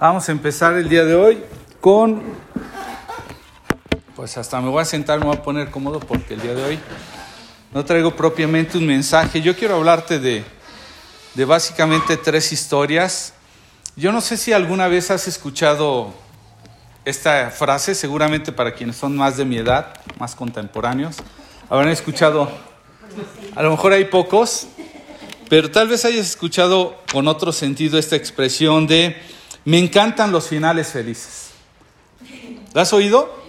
[0.00, 1.44] Vamos a empezar el día de hoy
[1.78, 2.22] con,
[4.16, 6.64] pues hasta me voy a sentar, me voy a poner cómodo porque el día de
[6.64, 6.78] hoy
[7.74, 9.42] no traigo propiamente un mensaje.
[9.42, 10.42] Yo quiero hablarte de,
[11.34, 13.34] de básicamente tres historias.
[13.94, 16.14] Yo no sé si alguna vez has escuchado
[17.04, 21.16] esta frase, seguramente para quienes son más de mi edad, más contemporáneos,
[21.68, 22.50] habrán escuchado,
[23.54, 24.66] a lo mejor hay pocos,
[25.50, 29.14] pero tal vez hayas escuchado con otro sentido esta expresión de
[29.64, 31.50] me encantan los finales felices.
[32.72, 33.40] ¿La has oído?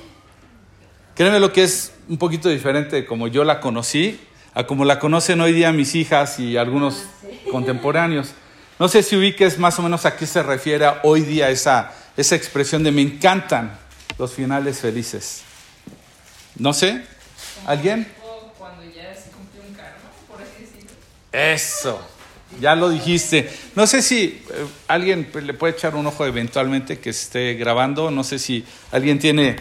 [1.15, 4.19] Créeme lo que es un poquito diferente de como yo la conocí
[4.53, 7.05] a como la conocen hoy día mis hijas y algunos
[7.51, 8.33] contemporáneos.
[8.79, 12.35] No sé si ubiques más o menos a qué se refiere hoy día esa, esa
[12.35, 13.77] expresión de me encantan
[14.17, 15.43] los finales felices.
[16.57, 17.05] No sé,
[17.65, 18.11] ¿alguien?
[18.57, 20.91] Cuando ya se cumplió un karma, por así decirlo.
[21.31, 22.01] Eso,
[22.59, 23.49] ya lo dijiste.
[23.75, 24.41] No sé si eh,
[24.87, 28.11] alguien pues, le puede echar un ojo eventualmente que esté grabando.
[28.11, 29.57] No sé si alguien tiene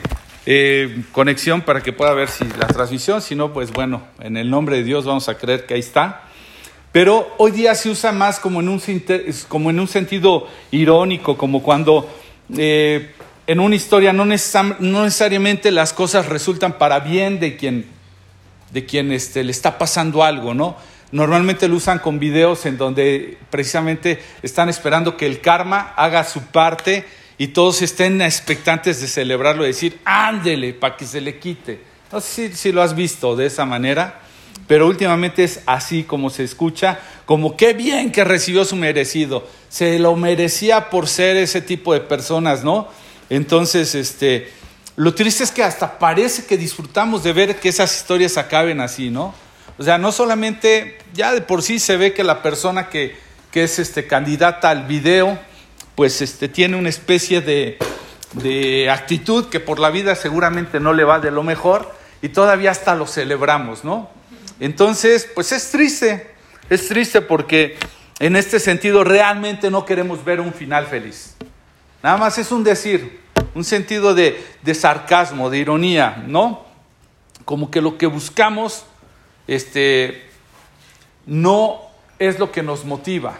[0.46, 3.22] eh, conexión para que pueda ver si la transmisión.
[3.22, 6.22] Si no, pues bueno, en el nombre de Dios vamos a creer que ahí está.
[6.92, 8.80] Pero hoy día se usa más como en un,
[9.88, 12.10] sentido irónico, como cuando
[12.56, 13.12] eh,
[13.46, 17.86] en una historia no, necesariamente las cosas resultan para bien de quien,
[18.72, 20.76] de quien este, le está pasando algo, ¿no?
[21.12, 26.42] Normalmente lo usan con videos en donde precisamente están esperando que el karma haga su
[26.42, 27.04] parte
[27.36, 31.80] y todos estén expectantes de celebrarlo y decir, ándele, para que se le quite.
[32.12, 34.20] No sé si, si lo has visto de esa manera,
[34.66, 39.48] pero últimamente es así como se escucha, como qué bien que recibió su merecido.
[39.68, 42.88] Se lo merecía por ser ese tipo de personas, ¿no?
[43.30, 44.52] Entonces, este,
[44.96, 49.10] lo triste es que hasta parece que disfrutamos de ver que esas historias acaben así,
[49.10, 49.34] ¿no?
[49.80, 53.16] O sea, no solamente, ya de por sí se ve que la persona que,
[53.50, 55.38] que es este, candidata al video,
[55.94, 57.78] pues este, tiene una especie de,
[58.34, 62.72] de actitud que por la vida seguramente no le va de lo mejor y todavía
[62.72, 64.10] hasta lo celebramos, ¿no?
[64.60, 66.30] Entonces, pues es triste,
[66.68, 67.78] es triste porque
[68.18, 71.36] en este sentido realmente no queremos ver un final feliz.
[72.02, 73.22] Nada más es un decir,
[73.54, 76.66] un sentido de, de sarcasmo, de ironía, ¿no?
[77.46, 78.84] Como que lo que buscamos
[79.46, 80.28] este,
[81.26, 81.80] no
[82.18, 83.38] es lo que nos motiva,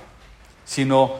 [0.64, 1.16] sino,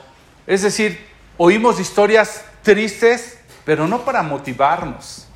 [0.46, 0.98] es decir,
[1.36, 5.26] oímos historias tristes, pero no para motivarnos,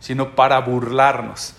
[0.00, 1.54] sino para burlarnos.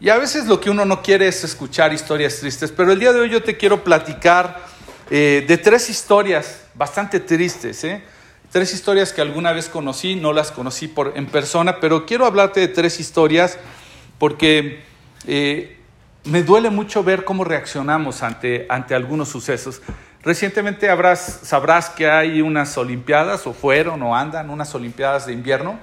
[0.00, 3.12] Y a veces lo que uno no quiere es escuchar historias tristes, pero el día
[3.12, 4.64] de hoy yo te quiero platicar
[5.10, 8.02] eh, de tres historias bastante tristes, ¿eh?
[8.50, 12.60] tres historias que alguna vez conocí, no las conocí por, en persona, pero quiero hablarte
[12.60, 13.58] de tres historias
[14.18, 14.82] porque
[15.26, 15.79] eh,
[16.24, 19.80] me duele mucho ver cómo reaccionamos ante, ante algunos sucesos.
[20.22, 25.78] Recientemente habrás, sabrás que hay unas Olimpiadas, o fueron, o andan, unas Olimpiadas de invierno.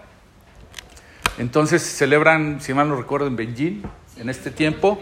[1.38, 3.82] Entonces se celebran, si mal no recuerdo, en Beijing,
[4.18, 5.00] en este tiempo.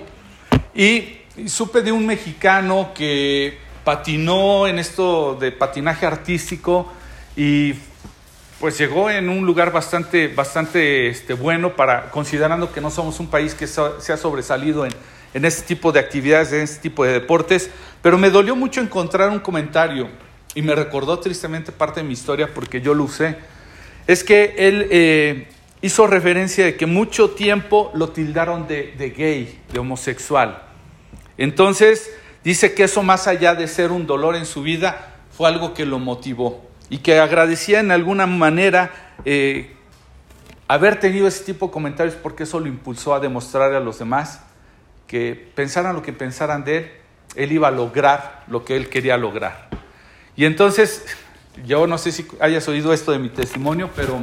[0.74, 6.92] Y, y supe de un mexicano que patinó en esto de patinaje artístico
[7.36, 7.76] y
[8.60, 13.28] pues llegó en un lugar bastante, bastante este, bueno para, considerando que no somos un
[13.28, 14.94] país que so- se ha sobresalido en,
[15.36, 17.70] en este tipo de actividades, en este tipo de deportes,
[18.02, 20.08] pero me dolió mucho encontrar un comentario
[20.56, 23.36] y me recordó tristemente parte de mi historia porque yo lo usé.
[24.08, 25.48] Es que él eh,
[25.82, 30.64] hizo referencia de que mucho tiempo lo tildaron de, gay, de homosexual.
[31.38, 32.10] Entonces,
[32.46, 35.86] dice que eso más allá de ser un dolor en su vida, fue algo que
[35.86, 39.76] lo motivó y que agradecía en alguna manera eh,
[40.70, 44.40] haber tenido ese tipo de comentarios porque eso lo impulsó a demostrarle a los demás
[45.08, 46.92] que pensaran lo que pensaran de él,
[47.36, 49.70] él iba a lograr lo que él quería lograr.
[50.36, 51.06] Y entonces,
[51.66, 54.20] yo no sé si hayas oído esto de mi testimonio, pero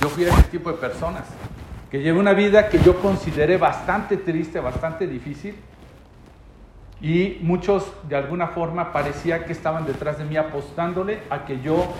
[0.00, 1.24] yo fui a ese tipo de personas,
[1.90, 5.54] que llevé una vida que yo consideré bastante triste, bastante difícil,
[7.00, 11.92] y muchos de alguna forma parecía que estaban detrás de mí apostándole a que yo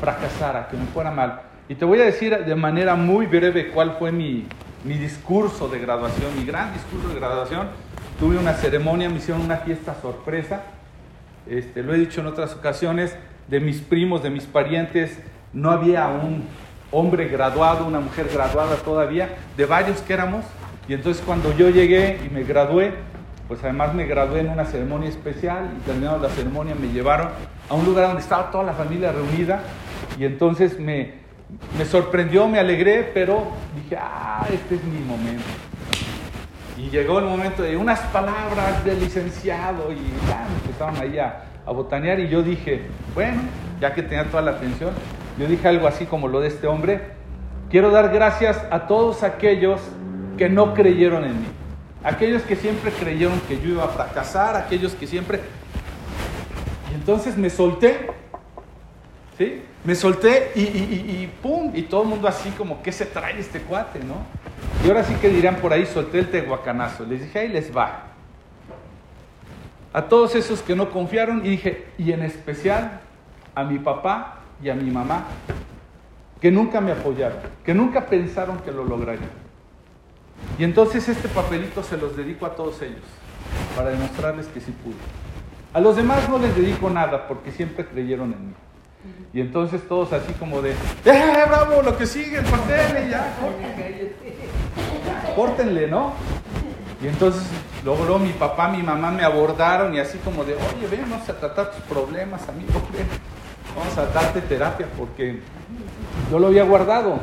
[0.00, 1.42] fracasara, que me fuera mal.
[1.68, 4.46] Y te voy a decir de manera muy breve cuál fue mi,
[4.84, 7.68] mi discurso de graduación, mi gran discurso de graduación.
[8.18, 10.62] Tuve una ceremonia, me hicieron una fiesta sorpresa,
[11.46, 13.16] este, lo he dicho en otras ocasiones,
[13.48, 15.18] de mis primos, de mis parientes,
[15.52, 16.44] no había un
[16.90, 20.44] hombre graduado, una mujer graduada todavía, de varios que éramos.
[20.88, 22.94] Y entonces cuando yo llegué y me gradué,
[23.48, 27.28] pues además me gradué en una ceremonia especial y terminado la ceremonia me llevaron
[27.68, 29.62] a un lugar donde estaba toda la familia reunida
[30.18, 31.21] y entonces me,
[31.76, 33.44] me sorprendió, me alegré, pero
[33.74, 35.44] dije, ah, este es mi momento.
[36.76, 41.72] Y llegó el momento de unas palabras del licenciado y ya, empezaron ahí a, a
[41.72, 42.82] botanear y yo dije,
[43.14, 43.42] bueno,
[43.80, 44.90] ya que tenía toda la atención,
[45.38, 47.22] yo dije algo así como lo de este hombre.
[47.70, 49.80] Quiero dar gracias a todos aquellos
[50.36, 51.46] que no creyeron en mí.
[52.04, 55.40] Aquellos que siempre creyeron que yo iba a fracasar, aquellos que siempre...
[56.90, 58.10] Y entonces me solté,
[59.38, 59.62] ¿sí?
[59.84, 63.06] Me solté y, y, y, y pum, y todo el mundo así como, ¿qué se
[63.06, 64.16] trae este cuate, no?
[64.84, 67.04] Y ahora sí que dirán por ahí, solté el tehuacanazo.
[67.04, 68.04] Les dije, ahí les va.
[69.92, 73.00] A todos esos que no confiaron y dije, y en especial
[73.54, 75.26] a mi papá y a mi mamá,
[76.40, 79.28] que nunca me apoyaron, que nunca pensaron que lo lograría.
[80.58, 83.04] Y entonces este papelito se los dedico a todos ellos,
[83.76, 84.94] para demostrarles que sí pude.
[85.72, 88.54] A los demás no les dedico nada, porque siempre creyeron en mí.
[89.34, 93.34] Y entonces todos así como de, ¡eh, bravo, lo que sigue, córtenle ya,
[95.34, 96.12] córtenle, ¿no?
[97.02, 97.42] Y entonces
[97.84, 101.34] luego, mi papá, mi mamá me abordaron y así como de, oye, ven, vamos a
[101.34, 103.06] tratar tus problemas, amigo, ven,
[103.76, 105.40] vamos a darte terapia porque
[106.30, 107.18] yo lo había guardado.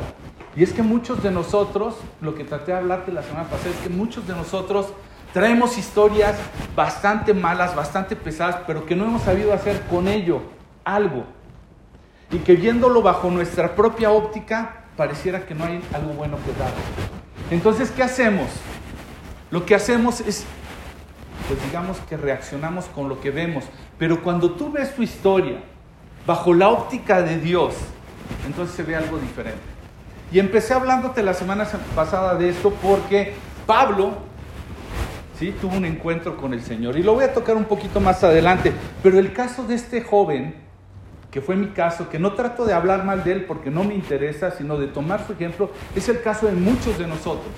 [0.56, 3.76] Y es que muchos de nosotros, lo que traté de hablarte la semana pasada, es
[3.76, 4.88] que muchos de nosotros
[5.32, 6.36] traemos historias
[6.74, 10.42] bastante malas, bastante pesadas, pero que no hemos sabido hacer con ello
[10.84, 11.24] algo.
[12.32, 16.70] Y que viéndolo bajo nuestra propia óptica, pareciera que no hay algo bueno que dar.
[17.50, 18.48] Entonces, ¿qué hacemos?
[19.50, 20.44] Lo que hacemos es,
[21.48, 23.64] pues digamos que reaccionamos con lo que vemos.
[23.98, 25.58] Pero cuando tú ves tu historia
[26.26, 27.74] bajo la óptica de Dios,
[28.46, 29.60] entonces se ve algo diferente.
[30.32, 33.34] Y empecé hablándote la semana pasada de esto porque
[33.66, 34.12] Pablo
[35.38, 35.52] ¿sí?
[35.60, 36.96] tuvo un encuentro con el Señor.
[36.96, 38.72] Y lo voy a tocar un poquito más adelante.
[39.02, 40.54] Pero el caso de este joven,
[41.30, 43.94] que fue mi caso, que no trato de hablar mal de él porque no me
[43.94, 47.52] interesa, sino de tomar su ejemplo, es el caso de muchos de nosotros,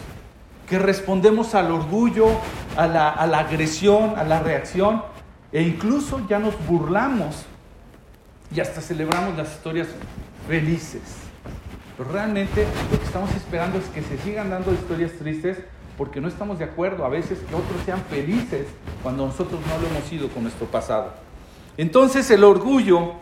[0.68, 2.26] que respondemos al orgullo,
[2.76, 5.02] a la, a la agresión, a la reacción,
[5.52, 7.44] e incluso ya nos burlamos
[8.54, 9.88] y hasta celebramos las historias
[10.46, 11.00] felices.
[11.96, 15.58] Pero realmente lo que estamos esperando es que se sigan dando historias tristes
[15.96, 18.66] porque no estamos de acuerdo a veces que otros sean felices
[19.02, 21.12] cuando nosotros no lo hemos sido con nuestro pasado.
[21.76, 23.14] Entonces el orgullo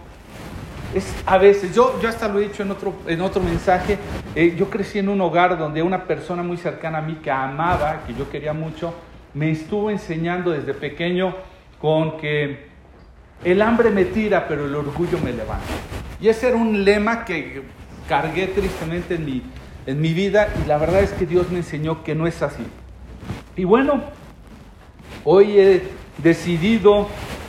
[0.94, 3.98] es a veces, yo, yo hasta lo he dicho en otro, en otro mensaje,
[4.34, 8.02] eh, yo crecí en un hogar donde una persona muy cercana a mí que amaba,
[8.06, 8.92] que yo quería mucho,
[9.34, 11.34] me estuvo enseñando desde pequeño
[11.80, 12.68] con que
[13.44, 15.64] el hambre me tira, pero el orgullo me levanta.
[16.20, 17.62] Y ese era un lema que
[18.08, 19.42] cargué tristemente en mi,
[19.86, 22.64] en mi vida y la verdad es que Dios me enseñó que no es así.
[23.56, 24.02] Y bueno,
[25.24, 25.82] hoy he
[26.18, 27.08] decidido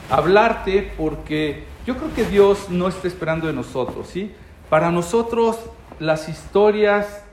[0.09, 4.31] hablarte porque yo creo que Dios no está esperando de nosotros, ¿sí?
[4.69, 5.57] Para nosotros
[5.99, 7.23] las historias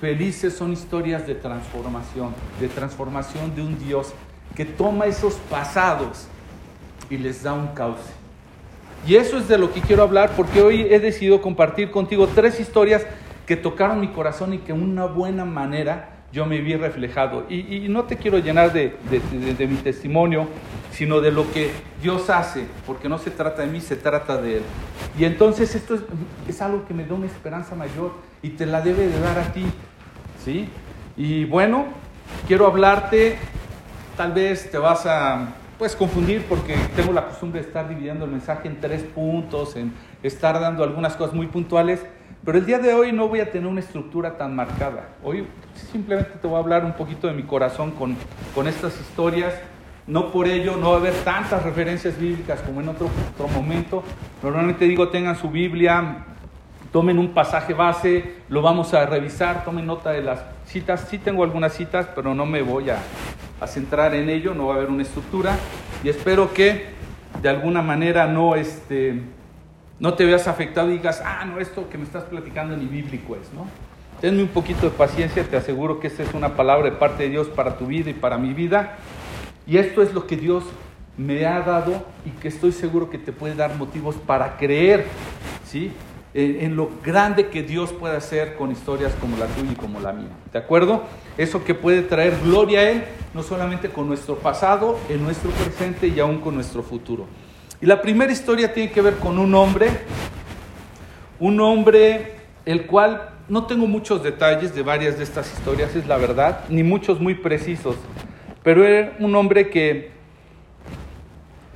[0.00, 4.12] felices son historias de transformación, de transformación de un Dios
[4.54, 6.26] que toma esos pasados
[7.10, 8.12] y les da un cauce.
[9.06, 12.58] Y eso es de lo que quiero hablar porque hoy he decidido compartir contigo tres
[12.58, 13.06] historias
[13.46, 17.46] que tocaron mi corazón y que una buena manera yo me vi reflejado.
[17.48, 20.48] Y, y no te quiero llenar de, de, mi testimonio,
[20.92, 21.70] sino de lo que
[22.02, 24.62] Dios hace, porque no se trata de mí, se trata de Él.
[25.18, 26.02] Y entonces esto es,
[26.48, 28.12] es algo que me da una esperanza mayor
[28.42, 29.64] y te la debe de dar a ti.
[30.44, 30.68] ¿sí?
[31.16, 31.86] Y bueno,
[32.46, 33.36] quiero hablarte,
[34.16, 38.30] tal vez te vas a pues confundir porque tengo la costumbre de estar dividiendo el
[38.30, 39.92] mensaje en tres puntos, en
[40.22, 42.04] estar dando algunas cosas muy puntuales,
[42.46, 45.08] pero el día de hoy no voy a tener una estructura tan marcada.
[45.24, 45.48] Hoy
[45.90, 48.16] simplemente te voy a hablar un poquito de mi corazón con,
[48.54, 49.52] con estas historias.
[50.06, 54.04] No por ello no va a haber tantas referencias bíblicas como en otro, otro momento.
[54.44, 56.24] Normalmente digo tengan su Biblia,
[56.92, 61.08] tomen un pasaje base, lo vamos a revisar, tomen nota de las citas.
[61.10, 62.98] Sí tengo algunas citas, pero no me voy a,
[63.60, 65.56] a centrar en ello, no va a haber una estructura.
[66.04, 66.86] Y espero que
[67.42, 69.20] de alguna manera no, este,
[69.98, 73.36] no te veas afectado y digas, ah, no, esto que me estás platicando ni bíblico
[73.36, 73.66] es, ¿no?
[74.20, 77.30] Tenme un poquito de paciencia, te aseguro que esta es una palabra de parte de
[77.30, 78.96] Dios para tu vida y para mi vida.
[79.66, 80.64] Y esto es lo que Dios
[81.18, 85.06] me ha dado y que estoy seguro que te puede dar motivos para creer,
[85.66, 85.92] ¿sí?
[86.34, 90.12] En, lo grande que Dios puede hacer con historias como la tuya y como la
[90.12, 90.28] mía.
[90.52, 91.04] ¿De acuerdo?
[91.38, 96.08] Eso que puede traer gloria a Él, no solamente con nuestro pasado, en nuestro presente
[96.08, 97.26] y aún con nuestro futuro.
[97.80, 99.88] Y la primera historia tiene que ver con un hombre,
[101.38, 106.16] un hombre el cual no tengo muchos detalles de varias de estas historias, es la
[106.16, 107.96] verdad, ni muchos muy precisos,
[108.62, 110.10] pero era un hombre que,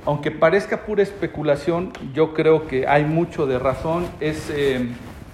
[0.05, 4.89] aunque parezca pura especulación, yo creo que hay mucho de razón, es, eh,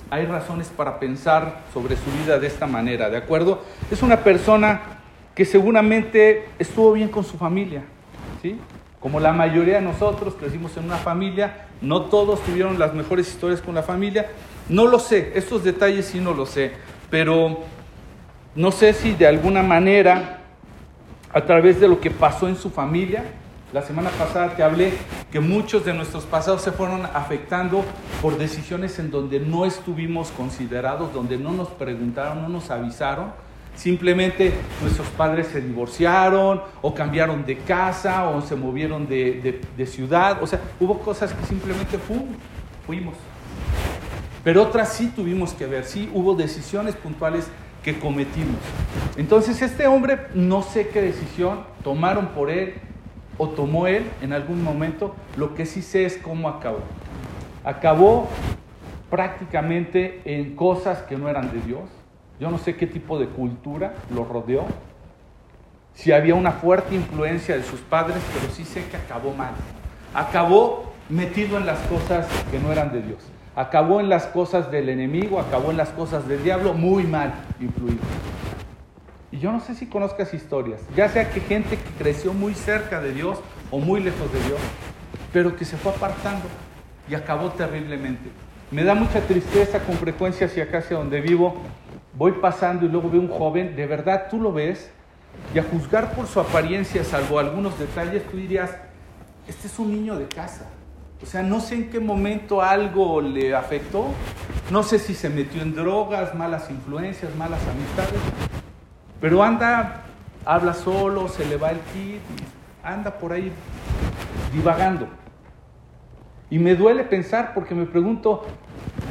[0.10, 3.64] hay razones para pensar sobre su vida de esta manera, ¿de acuerdo?
[3.90, 4.82] Es una persona
[5.34, 7.84] que seguramente estuvo bien con su familia,
[8.42, 8.60] ¿sí?
[9.00, 13.62] Como la mayoría de nosotros crecimos en una familia no todos tuvieron las mejores historias
[13.62, 14.27] con la familia.
[14.70, 16.72] No lo sé, estos detalles sí no lo sé,
[17.10, 17.60] pero
[18.56, 20.39] no sé si de alguna manera,
[21.32, 23.24] a través de lo que pasó en su familia,
[23.74, 24.94] la semana pasada te hablé
[25.32, 27.84] que muchos de nuestros pasados se fueron afectando
[28.22, 33.32] por decisiones en donde no estuvimos considerados, donde no nos preguntaron, no nos avisaron.
[33.78, 40.44] Simplemente nuestros padres se divorciaron o cambiaron de casa o se movieron de, de, ciudad.
[40.44, 41.98] O sea, hubo cosas que simplemente
[42.86, 43.16] fuimos.
[44.44, 47.48] Pero otras sí tuvimos que ver, sí hubo decisiones puntuales
[47.84, 48.58] que cometimos.
[49.16, 52.74] Entonces este hombre no sé qué decisión tomaron por él,
[53.38, 56.80] o tomó él en algún momento, lo que sí sé es cómo acabó.
[57.64, 58.28] Acabó
[59.10, 61.84] prácticamente en cosas que no eran de Dios.
[62.39, 64.65] Yo no sé qué tipo de cultura lo rodeó,
[65.94, 69.53] si había una fuerte influencia de sus padres, pero sí sé que acabó mal.
[70.13, 73.17] Acabó metido en las cosas que no eran de Dios.
[73.56, 78.03] Acabó en las cosas del enemigo, acabó en las cosas del diablo, muy mal influido.
[79.32, 83.01] Y yo no sé si conozcas historias, ya sea que gente que creció muy cerca
[83.01, 83.39] de Dios
[83.72, 84.60] o muy lejos de Dios,
[85.34, 86.46] pero que se fue apartando
[87.10, 88.29] y acabó terriblemente.
[88.70, 91.56] Me da mucha tristeza con frecuencia hacia acá, hacia donde vivo.
[92.18, 94.90] Voy pasando y luego veo un joven, de verdad tú lo ves,
[95.54, 98.72] y a juzgar por su apariencia, salvo algunos detalles, tú dirías,
[99.48, 100.68] este es un niño de casa.
[101.22, 104.08] O sea, no sé en qué momento algo le afectó,
[104.72, 108.20] no sé si se metió en drogas, malas influencias, malas amistades,
[109.22, 110.04] pero anda,
[110.44, 112.22] habla solo, se le va el kit,
[112.84, 113.52] anda por ahí
[114.52, 115.08] divagando.
[116.50, 118.44] Y me duele pensar porque me pregunto,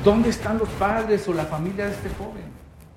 [0.02, 2.46] ¿dónde están los padres o la familia de este joven?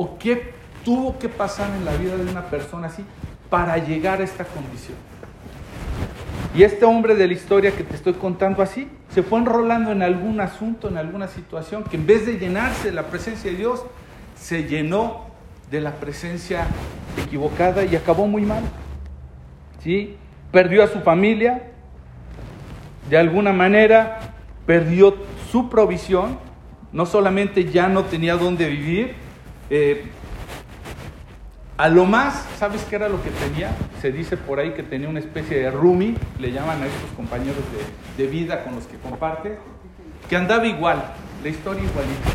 [0.01, 0.53] ¿O qué
[0.85, 3.03] tuvo que pasar en la vida de una persona así
[3.49, 4.95] para llegar a esta condición?
[6.55, 10.01] Y este hombre de la historia que te estoy contando así, se fue enrolando en
[10.01, 13.83] algún asunto, en alguna situación, que en vez de llenarse de la presencia de Dios,
[14.35, 15.25] se llenó
[15.69, 16.65] de la presencia
[17.21, 18.63] equivocada y acabó muy mal.
[19.83, 20.15] ¿Sí?
[20.53, 21.73] Perdió a su familia,
[23.09, 24.33] de alguna manera
[24.65, 25.17] perdió
[25.51, 26.39] su provisión,
[26.93, 29.28] no solamente ya no tenía dónde vivir,
[29.69, 30.05] eh,
[31.77, 33.71] a lo más, ¿sabes qué era lo que tenía?
[34.01, 37.63] Se dice por ahí que tenía una especie de roomie, le llaman a estos compañeros
[38.17, 39.57] de, de vida con los que comparte,
[40.29, 41.03] que andaba igual,
[41.41, 42.29] la historia igualita.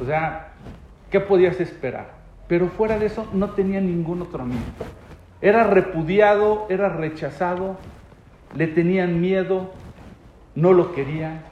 [0.00, 0.50] O sea,
[1.10, 2.12] ¿Qué podías esperar?
[2.46, 4.60] Pero fuera de eso no tenía ningún otro amigo.
[5.42, 7.78] Era repudiado, era rechazado,
[8.54, 9.72] le tenían miedo,
[10.54, 11.42] no lo querían,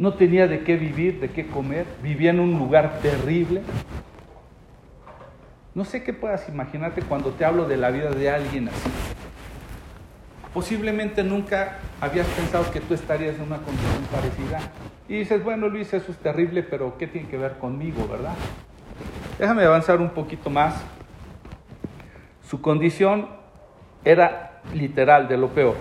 [0.00, 3.60] no tenía de qué vivir, de qué comer, vivía en un lugar terrible.
[5.74, 8.90] No sé qué puedas imaginarte cuando te hablo de la vida de alguien así.
[10.54, 14.60] Posiblemente nunca habías pensado que tú estarías en una condición parecida.
[15.06, 18.34] Y dices, bueno Luis, eso es terrible, pero ¿qué tiene que ver conmigo, verdad?
[19.38, 20.82] Déjame avanzar un poquito más.
[22.48, 23.28] Su condición
[24.02, 25.76] era literal, de lo peor.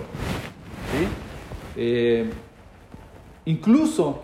[1.77, 2.29] Eh,
[3.49, 4.23] incluso,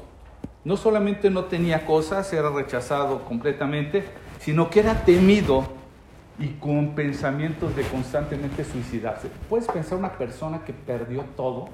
[0.64, 4.04] no solamente no tenía cosas, era rechazado completamente,
[4.40, 5.66] sino que era temido
[6.38, 9.30] y con pensamientos de constantemente suicidarse.
[9.50, 11.70] ¿Puedes pensar una persona que perdió todo?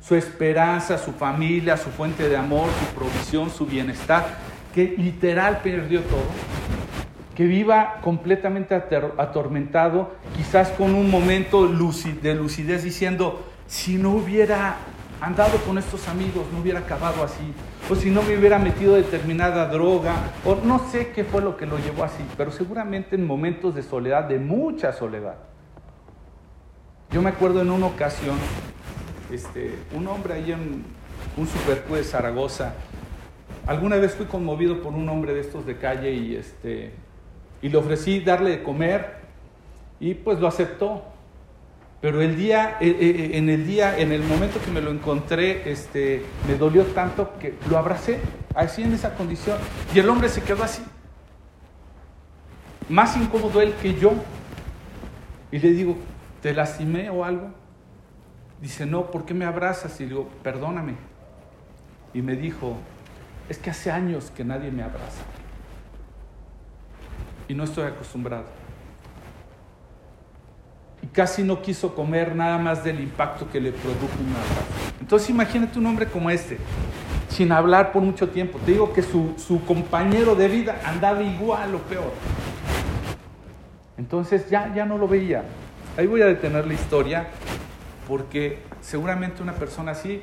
[0.00, 4.38] Su esperanza, su familia, su fuente de amor, su provisión, su bienestar,
[4.74, 6.22] que literal perdió todo
[7.38, 14.78] que viva completamente atormentado, quizás con un momento de lucidez diciendo, si no hubiera
[15.20, 17.52] andado con estos amigos, no hubiera acabado así,
[17.90, 21.66] o si no me hubiera metido determinada droga, o no sé qué fue lo que
[21.66, 25.36] lo llevó así, pero seguramente en momentos de soledad, de mucha soledad.
[27.10, 28.36] Yo me acuerdo en una ocasión,
[29.32, 30.84] este, un hombre ahí en
[31.36, 32.74] un supercu de Zaragoza,
[33.66, 36.92] alguna vez fui conmovido por un hombre de estos de calle y este,
[37.60, 39.18] y le ofrecí darle de comer
[40.00, 41.02] y pues lo aceptó.
[42.00, 44.90] Pero el día, eh, eh, eh, en el día, en el momento que me lo
[44.90, 48.20] encontré, este, me dolió tanto que lo abracé,
[48.54, 49.58] así en esa condición,
[49.92, 50.82] y el hombre se quedó así,
[52.88, 54.12] más incómodo él que yo.
[55.50, 55.96] Y le digo,
[56.40, 57.50] ¿te lastimé o algo?
[58.60, 59.98] Dice, no, ¿por qué me abrazas?
[60.00, 60.94] Y le digo, perdóname.
[62.14, 62.76] Y me dijo,
[63.48, 65.24] es que hace años que nadie me abraza
[67.48, 68.44] y no estoy acostumbrado.
[71.12, 74.92] Casi no quiso comer nada más del impacto que le produjo un abrazo.
[75.00, 76.58] Entonces imagínate un hombre como este,
[77.28, 78.58] sin hablar por mucho tiempo.
[78.64, 82.12] Te digo que su, su compañero de vida andaba igual o peor.
[83.96, 85.44] Entonces ya, ya no lo veía.
[85.96, 87.28] Ahí voy a detener la historia
[88.06, 90.22] porque seguramente una persona así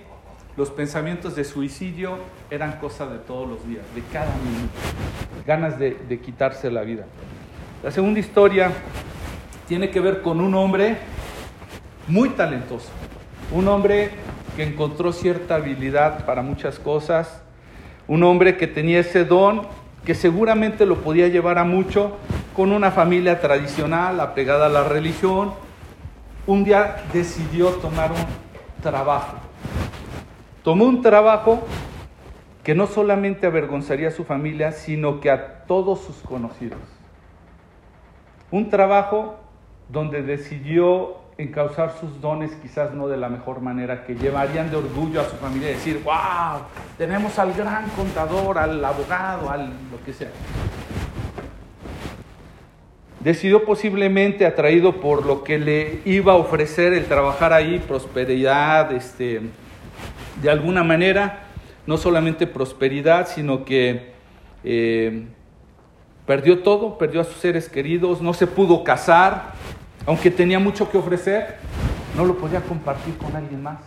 [0.57, 2.17] los pensamientos de suicidio
[2.49, 4.73] eran cosa de todos los días, de cada minuto,
[5.45, 7.05] ganas de, de quitarse la vida.
[7.83, 8.71] La segunda historia
[9.67, 10.97] tiene que ver con un hombre
[12.07, 12.89] muy talentoso,
[13.51, 14.11] un hombre
[14.55, 17.41] que encontró cierta habilidad para muchas cosas,
[18.07, 19.63] un hombre que tenía ese don
[20.05, 22.17] que seguramente lo podía llevar a mucho
[22.55, 25.53] con una familia tradicional, apegada a la religión.
[26.45, 29.37] Un día decidió tomar un trabajo.
[30.63, 31.65] Tomó un trabajo
[32.63, 36.79] que no solamente avergonzaría a su familia, sino que a todos sus conocidos.
[38.51, 39.39] Un trabajo
[39.89, 45.21] donde decidió encauzar sus dones quizás no de la mejor manera, que llevarían de orgullo
[45.21, 46.61] a su familia y decir, wow,
[46.97, 50.29] tenemos al gran contador, al abogado, al lo que sea.
[53.19, 59.41] Decidió posiblemente, atraído por lo que le iba a ofrecer el trabajar ahí, prosperidad, este,
[60.41, 61.47] de alguna manera,
[61.87, 64.13] no solamente prosperidad, sino que
[64.63, 65.25] eh,
[66.25, 69.53] perdió todo, perdió a sus seres queridos, no se pudo casar,
[70.05, 71.57] aunque tenía mucho que ofrecer,
[72.15, 73.77] no lo podía compartir con alguien más.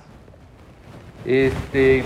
[1.24, 2.04] Este,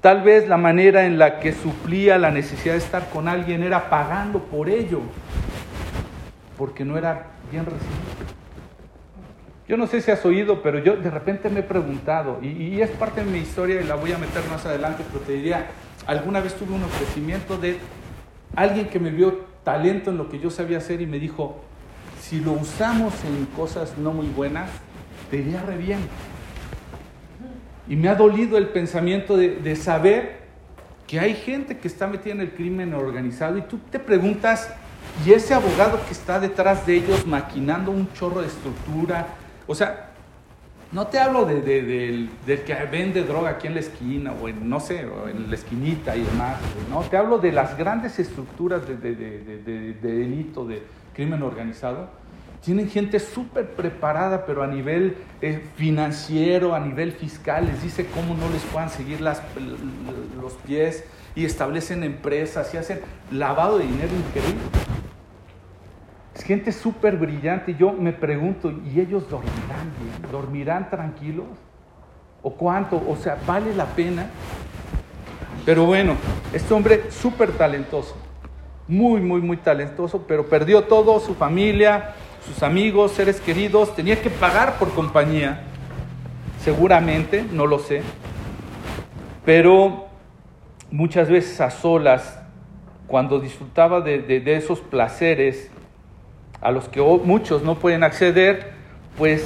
[0.00, 3.88] tal vez la manera en la que suplía la necesidad de estar con alguien era
[3.88, 5.00] pagando por ello,
[6.58, 8.30] porque no era bien recibido.
[9.68, 12.82] Yo no sé si has oído, pero yo de repente me he preguntado, y, y,
[12.82, 15.66] es parte de mi historia y la voy a meter más adelante, pero te diría,
[16.06, 17.78] alguna vez tuve un ofrecimiento de
[18.56, 21.60] alguien que me vio talento en lo que yo sabía hacer y me dijo,
[22.20, 24.70] si lo usamos en cosas no muy buenas,
[25.30, 26.00] te iría re bien.
[27.88, 30.40] Y me ha dolido el pensamiento de, de, saber
[31.06, 34.72] que hay gente que está metida en el crimen organizado y tú te preguntas,
[35.26, 39.26] ¿y ese abogado que está detrás de ellos maquinando un chorro de estructura?
[39.66, 40.09] O sea,
[40.92, 44.48] no te hablo de, de, del, del que vende droga aquí en la esquina o
[44.48, 46.56] en, no sé, o en la esquinita y demás,
[46.90, 50.82] no, te hablo de las grandes estructuras de, de delito, de
[51.14, 52.20] crimen organizado
[52.64, 58.34] tienen gente súper preparada, pero a nivel eh, financiero, a nivel fiscal, les dice cómo
[58.34, 59.42] no les puedan seguir las,
[60.40, 63.00] los pies y establecen empresas y hacen
[63.30, 64.60] lavado de dinero increíble.
[66.40, 70.32] Es gente súper brillante y yo me pregunto, ¿y ellos dormirán bien?
[70.32, 71.44] ¿Dormirán tranquilos?
[72.40, 72.96] ¿O cuánto?
[73.06, 74.30] O sea, ¿vale la pena?
[75.66, 76.14] Pero bueno,
[76.54, 78.16] este hombre súper talentoso,
[78.88, 82.14] muy, muy, muy talentoso, pero perdió todo, su familia,
[82.46, 85.64] sus amigos, seres queridos, tenía que pagar por compañía,
[86.64, 88.00] seguramente, no lo sé,
[89.44, 90.06] pero
[90.90, 92.40] muchas veces a solas,
[93.08, 95.70] cuando disfrutaba de, esos placeres
[96.60, 98.72] a los que muchos no pueden acceder,
[99.16, 99.44] pues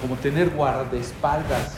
[0.00, 1.76] como tener guardaespaldas.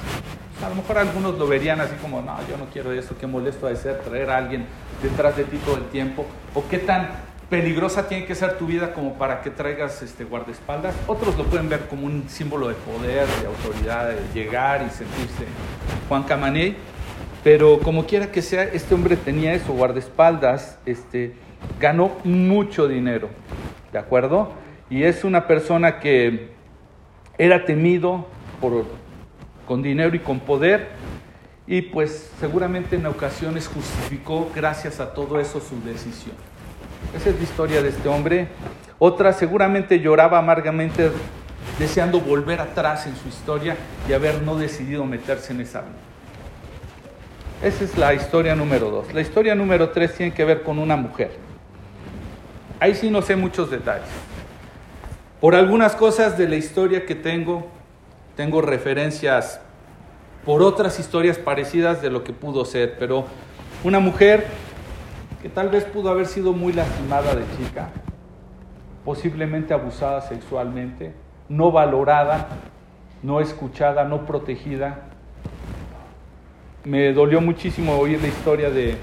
[0.65, 3.67] A lo mejor algunos lo verían así como, no, yo no quiero eso, qué molesto
[3.67, 4.67] de ser traer a alguien
[5.03, 7.09] detrás de ti todo el tiempo, o qué tan
[7.51, 10.95] peligrosa tiene que ser tu vida como para que traigas este guardaespaldas.
[11.07, 15.45] Otros lo pueden ver como un símbolo de poder, de autoridad, de llegar y sentirse
[16.09, 16.77] Juan Camaney.
[17.45, 21.35] Pero como quiera que sea, este hombre tenía eso, guardaespaldas, este,
[21.79, 23.29] ganó mucho dinero,
[23.93, 24.53] ¿de acuerdo?
[24.91, 26.51] Y es una persona que
[27.39, 28.27] era temido
[28.61, 28.87] por,
[29.67, 30.89] con dinero y con poder,
[31.67, 36.37] y pues seguramente en ocasiones justificó gracias a todo eso su decisión.
[37.15, 38.49] Esa es la historia de este hombre.
[38.99, 41.11] Otra seguramente lloraba amargamente
[41.79, 43.77] deseando volver atrás en su historia
[44.09, 45.93] y haber no decidido meterse en esa vida.
[47.63, 49.13] Esa es la historia número dos.
[49.13, 51.33] La historia número tres tiene que ver con una mujer.
[52.79, 54.09] Ahí sí no sé muchos detalles.
[55.41, 57.67] Por algunas cosas de la historia que tengo,
[58.37, 59.61] tengo referencias
[60.45, 63.25] por otras historias parecidas de lo que pudo ser, pero
[63.83, 64.47] una mujer
[65.43, 67.89] que tal vez pudo haber sido muy lastimada de chica,
[69.05, 71.15] posiblemente abusada sexualmente,
[71.49, 72.49] no valorada,
[73.23, 75.01] no escuchada, no protegida.
[76.85, 78.97] Me dolió muchísimo oír la historia de,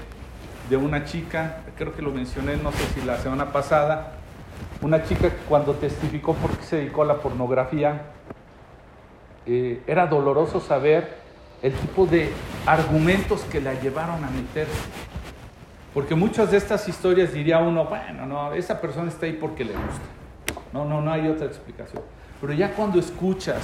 [0.70, 4.12] de una chica, creo que lo mencioné, no sé si la semana pasada,
[4.80, 8.02] una chica que cuando testificó por qué se dedicó a la pornografía,
[9.46, 11.16] eh, era doloroso saber
[11.62, 12.30] el tipo de
[12.66, 14.72] argumentos que la llevaron a meterse.
[15.92, 19.72] Porque muchas de estas historias diría uno, bueno, no, esa persona está ahí porque le
[19.72, 20.62] gusta.
[20.72, 22.02] No, no, no hay otra explicación.
[22.44, 23.56] Pero ya cuando escuchas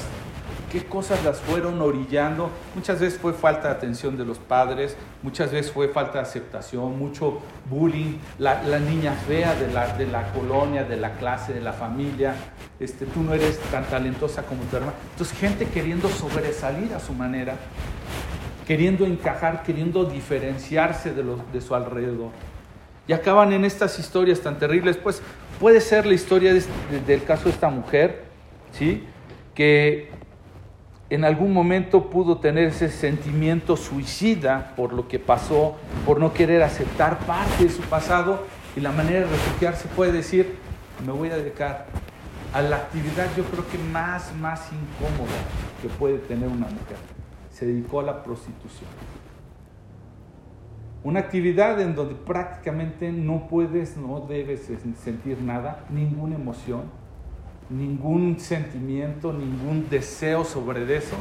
[0.73, 5.51] qué cosas las fueron orillando, muchas veces fue falta de atención de los padres, muchas
[5.53, 10.33] veces fue falta de aceptación, mucho bullying, la, la niña fea de la, de la
[10.33, 12.35] colonia, de la clase, de la familia,
[12.79, 14.95] este, tú no eres tan talentosa como tu hermana.
[15.11, 17.57] Entonces gente queriendo sobresalir a su manera
[18.67, 22.31] queriendo encajar, queriendo diferenciarse de, los, de su alrededor.
[23.09, 24.97] Y acaban en estas historias tan terribles.
[24.97, 25.21] Pues
[25.59, 28.30] puede ser la historia de- de- del caso de esta mujer,
[28.73, 29.05] ¿sí?
[29.55, 30.11] que
[31.11, 36.63] en algún momento pudo tener ese sentimiento suicida por lo que pasó, por no querer
[36.63, 40.57] aceptar parte de su pasado y la manera de refugiarse puede decir,
[41.05, 41.87] me voy a dedicar
[42.53, 45.33] a la actividad yo creo que más, más incómoda
[45.83, 46.97] que puede tener una mujer.
[47.51, 48.89] Se dedicó a la prostitución.
[51.03, 54.71] Una actividad en donde prácticamente no puedes, no debes
[55.03, 56.83] sentir nada, ninguna emoción,
[57.71, 61.17] ningún sentimiento, ningún deseo sobre eso.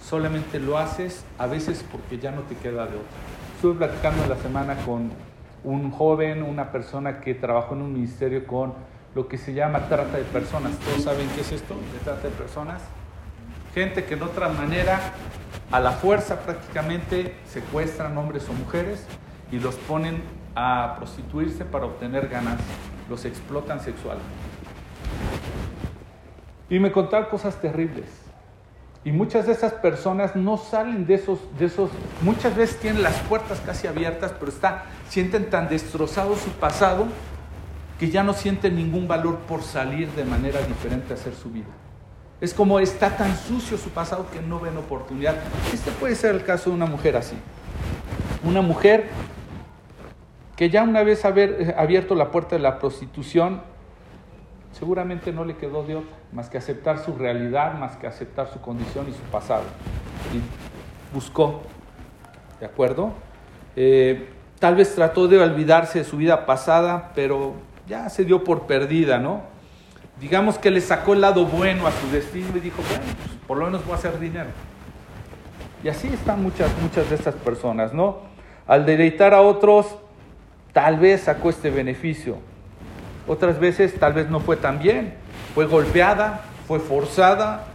[0.00, 3.18] Solamente lo haces a veces porque ya no te queda de otra.
[3.56, 5.10] Estuve platicando la semana con
[5.64, 8.74] un joven, una persona que trabajó en un ministerio con
[9.14, 10.72] lo que se llama trata de personas.
[10.78, 12.80] ¿Todos saben qué es esto de trata de personas?
[13.74, 15.00] Gente que de otra manera,
[15.70, 19.04] a la fuerza prácticamente, secuestran hombres o mujeres
[19.50, 20.22] y los ponen
[20.54, 22.68] a prostituirse para obtener ganancias.
[23.10, 24.57] Los explotan sexualmente.
[26.70, 28.06] Y me contaron cosas terribles.
[29.04, 31.90] Y muchas de esas personas no salen de esos, de esos,
[32.20, 37.06] muchas veces tienen las puertas casi abiertas, pero está, sienten tan destrozado su pasado
[37.98, 41.66] que ya no sienten ningún valor por salir de manera diferente a hacer su vida.
[42.40, 45.36] Es como está tan sucio su pasado que no ven oportunidad.
[45.72, 47.36] Este puede ser el caso de una mujer así.
[48.44, 49.08] Una mujer
[50.54, 53.62] que ya una vez haber abierto la puerta de la prostitución,
[54.72, 58.60] seguramente no le quedó de otra, más que aceptar su realidad, más que aceptar su
[58.60, 59.64] condición y su pasado.
[60.32, 61.62] Y buscó,
[62.60, 63.12] ¿de acuerdo?
[63.76, 64.28] Eh,
[64.58, 67.54] tal vez trató de olvidarse de su vida pasada, pero
[67.88, 69.42] ya se dio por perdida, ¿no?
[70.20, 73.56] Digamos que le sacó el lado bueno a su destino y dijo, bueno, pues, por
[73.56, 74.50] lo menos voy a hacer dinero.
[75.82, 78.18] Y así están muchas, muchas de estas personas, ¿no?
[78.66, 79.96] Al deleitar a otros,
[80.72, 82.38] tal vez sacó este beneficio.
[83.28, 85.14] Otras veces tal vez no fue tan bien.
[85.54, 87.66] Fue golpeada, fue forzada,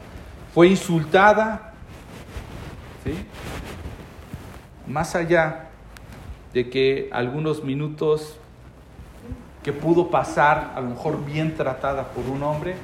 [0.53, 1.73] fue insultada.
[3.03, 3.13] ¿Sí?
[4.87, 5.67] Más allá
[6.53, 8.37] de que algunos minutos
[9.63, 12.75] que pudo pasar, a lo mejor bien tratada por un hombre,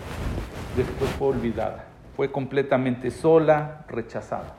[0.77, 1.85] después fue olvidada.
[2.15, 4.55] Fue completamente sola, rechazada.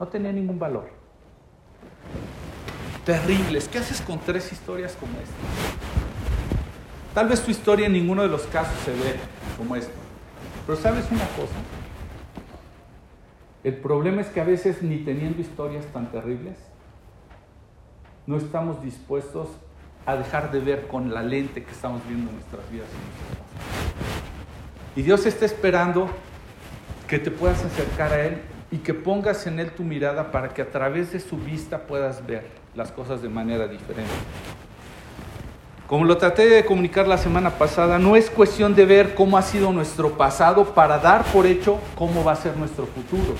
[0.00, 0.90] No tenía ningún valor.
[3.04, 3.68] Terribles.
[3.68, 5.91] ¿Qué haces con tres historias como esta?
[7.14, 9.16] Tal vez tu historia en ninguno de los casos se ve
[9.58, 9.92] como esta.
[10.66, 11.54] Pero sabes una cosa.
[13.64, 16.56] El problema es que a veces ni teniendo historias tan terribles,
[18.26, 19.48] no estamos dispuestos
[20.06, 22.88] a dejar de ver con la lente que estamos viendo en nuestras vidas.
[24.96, 26.08] Y Dios está esperando
[27.06, 28.38] que te puedas acercar a Él
[28.70, 32.26] y que pongas en Él tu mirada para que a través de su vista puedas
[32.26, 34.10] ver las cosas de manera diferente.
[35.86, 39.42] Como lo traté de comunicar la semana pasada, no es cuestión de ver cómo ha
[39.42, 43.34] sido nuestro pasado para dar por hecho cómo va a ser nuestro futuro.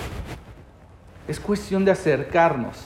[1.27, 2.77] Es cuestión de acercarnos,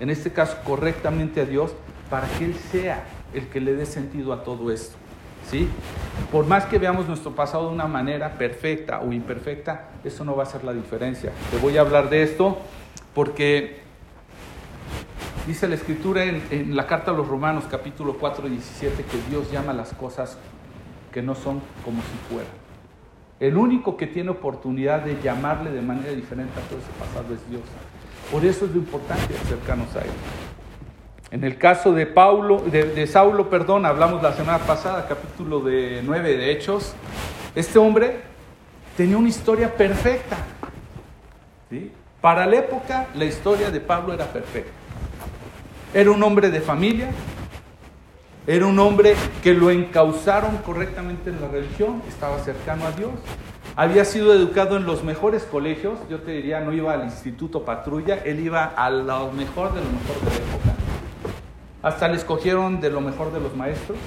[0.00, 1.72] en este caso correctamente a Dios,
[2.10, 3.04] para que Él sea
[3.34, 4.96] el que le dé sentido a todo esto.
[5.50, 5.68] ¿sí?
[6.30, 10.44] Por más que veamos nuestro pasado de una manera perfecta o imperfecta, eso no va
[10.44, 11.30] a ser la diferencia.
[11.50, 12.58] Te voy a hablar de esto
[13.14, 13.81] porque
[15.46, 19.72] dice la escritura en, la carta a los Romanos capítulo 4, 17 que Dios llama
[19.72, 20.38] las cosas
[21.12, 22.52] que no son como si fueran.
[23.40, 27.50] El único que tiene oportunidad de llamarle de manera diferente a todo ese pasado es
[27.50, 27.62] Dios.
[28.30, 30.10] Por eso es lo importante acercarnos a Él.
[31.32, 36.02] En el caso de Paulo, de, de, Saulo, perdón, hablamos la semana pasada, capítulo de
[36.04, 36.94] 9 de Hechos.
[37.54, 38.20] Este hombre
[38.96, 40.36] tenía una historia perfecta.
[41.68, 41.90] ¿sí?
[42.20, 44.81] Para la época, la historia de Pablo era perfecta.
[45.94, 47.10] Era un hombre de familia,
[48.46, 53.10] era un hombre que lo encauzaron correctamente en la religión, estaba cercano a Dios,
[53.76, 58.16] había sido educado en los mejores colegios, yo te diría, no iba al instituto patrulla,
[58.24, 60.74] él iba a lo mejor de lo mejor de la época.
[61.82, 63.98] Hasta le escogieron de lo mejor de los maestros.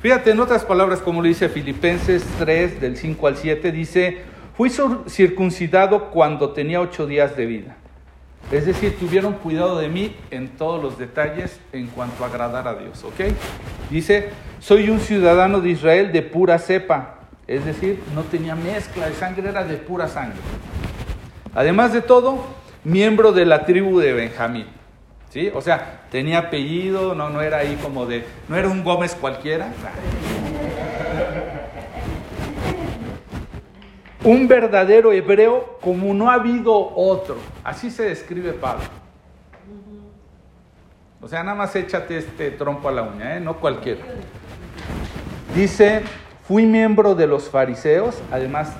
[0.00, 4.22] Fíjate, en otras palabras, como lo dice Filipenses 3, del 5 al 7, dice,
[4.56, 4.70] fui
[5.08, 7.76] circuncidado cuando tenía ocho días de vida.
[8.50, 12.74] Es decir, tuvieron cuidado de mí en todos los detalles en cuanto a agradar a
[12.74, 13.32] Dios, ¿ok?
[13.90, 19.14] Dice, soy un ciudadano de Israel de pura cepa, es decir, no tenía mezcla de
[19.14, 20.38] sangre, era de pura sangre.
[21.54, 22.44] Además de todo,
[22.82, 24.66] miembro de la tribu de Benjamín,
[25.30, 25.50] ¿sí?
[25.54, 29.72] O sea, tenía apellido, no, no era ahí como de, no era un Gómez cualquiera.
[34.24, 37.36] Un verdadero hebreo como no ha habido otro.
[37.64, 38.84] Así se describe Pablo.
[41.22, 43.40] O sea, nada más échate este trompo a la uña, ¿eh?
[43.40, 44.00] no cualquiera.
[45.54, 46.02] Dice,
[46.44, 48.72] fui miembro de los fariseos, además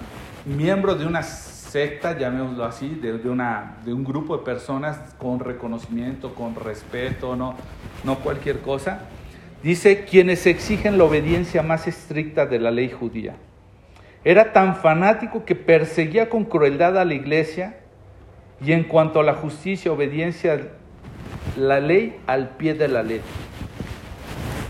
[0.46, 6.35] miembro de una secta, llamémoslo así, de, una, de un grupo de personas con reconocimiento,
[6.35, 7.57] con respeto, no,
[8.05, 9.03] no cualquier cosa.
[9.62, 13.37] Dice, quienes exigen la obediencia más estricta de la ley judía.
[14.24, 17.80] Era tan fanático que perseguía con crueldad a la iglesia
[18.62, 20.61] y en cuanto a la justicia, obediencia,
[21.56, 23.22] la ley al pie de la ley.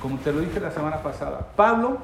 [0.00, 1.98] Como te lo dije la semana pasada, Pablo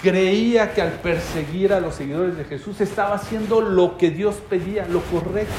[0.00, 4.86] creía que al perseguir a los seguidores de Jesús estaba haciendo lo que Dios pedía,
[4.86, 5.52] lo correcto.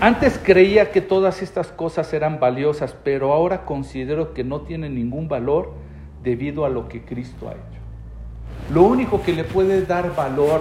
[0.00, 5.28] Antes creía que todas estas cosas eran valiosas, pero ahora considero que no tienen ningún
[5.28, 5.72] valor
[6.22, 7.75] debido a lo que Cristo ha hecho.
[8.70, 10.60] Lo único que le puede dar valor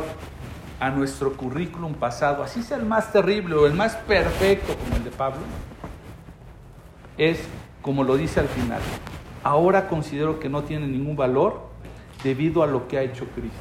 [0.80, 5.04] a nuestro currículum pasado, así sea el más terrible o el más perfecto como el
[5.04, 5.42] de Pablo,
[7.18, 7.40] es
[7.82, 8.82] como lo dice al final.
[9.44, 11.62] Ahora considero que no tiene ningún valor
[12.24, 13.58] debido a lo que ha hecho Cristo.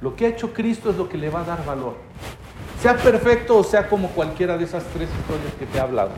[0.00, 1.96] Lo que ha hecho Cristo es lo que le va a dar valor.
[2.80, 6.12] Sea perfecto o sea como cualquiera de esas tres historias que te he hablado.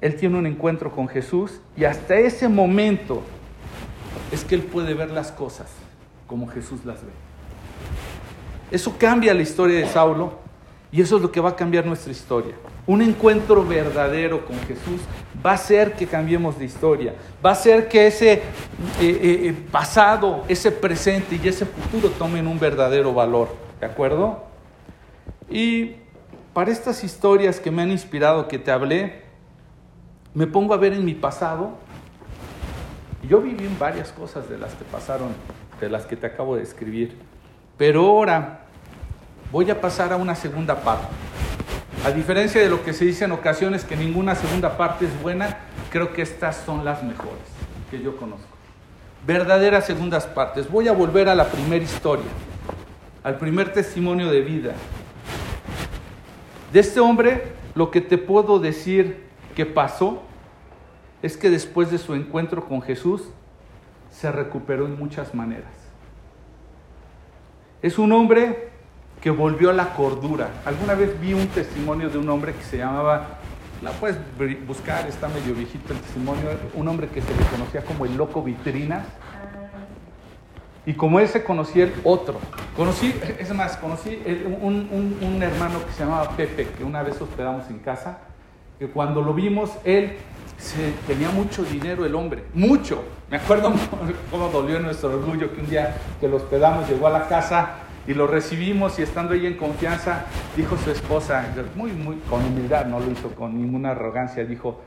[0.00, 3.22] Él tiene un encuentro con Jesús y hasta ese momento
[4.54, 5.68] él puede ver las cosas
[6.26, 7.10] como Jesús las ve.
[8.70, 10.32] Eso cambia la historia de Saulo
[10.90, 12.54] y eso es lo que va a cambiar nuestra historia.
[12.86, 15.00] Un encuentro verdadero con Jesús
[15.44, 18.42] va a hacer que cambiemos de historia, va a hacer que ese eh,
[19.00, 23.48] eh, pasado, ese presente y ese futuro tomen un verdadero valor,
[23.80, 24.44] ¿de acuerdo?
[25.48, 25.96] Y
[26.52, 29.22] para estas historias que me han inspirado, que te hablé,
[30.34, 31.70] me pongo a ver en mi pasado.
[33.28, 35.28] Yo viví en varias cosas de las que pasaron,
[35.80, 37.16] de las que te acabo de escribir.
[37.78, 38.60] Pero ahora
[39.50, 41.06] voy a pasar a una segunda parte.
[42.04, 45.58] A diferencia de lo que se dice en ocasiones que ninguna segunda parte es buena,
[45.90, 47.44] creo que estas son las mejores
[47.90, 48.46] que yo conozco.
[49.24, 50.68] Verdaderas segundas partes.
[50.68, 52.26] Voy a volver a la primera historia,
[53.22, 54.72] al primer testimonio de vida.
[56.72, 60.24] De este hombre, lo que te puedo decir que pasó
[61.22, 63.22] es que después de su encuentro con Jesús,
[64.10, 65.72] se recuperó en muchas maneras.
[67.80, 68.70] Es un hombre
[69.20, 70.50] que volvió a la cordura.
[70.64, 73.38] Alguna vez vi un testimonio de un hombre que se llamaba,
[73.80, 74.18] la puedes
[74.66, 78.42] buscar, está medio viejito el testimonio, un hombre que se le conocía como el loco
[78.42, 79.06] vitrinas.
[80.84, 82.40] Y como él se conocía el otro.
[82.76, 84.20] Conocí, es más, conocí
[84.60, 88.18] un, un, un hermano que se llamaba Pepe, que una vez hospedamos en casa,
[88.80, 90.16] que cuando lo vimos, él
[91.06, 93.02] tenía mucho dinero el hombre, mucho.
[93.30, 93.72] Me acuerdo
[94.30, 98.14] cómo dolió nuestro orgullo que un día que lo hospedamos llegó a la casa y
[98.14, 100.24] lo recibimos y estando ahí en confianza,
[100.56, 101.46] dijo su esposa,
[101.76, 104.80] muy, muy con humildad, no lo hizo con ninguna arrogancia, dijo,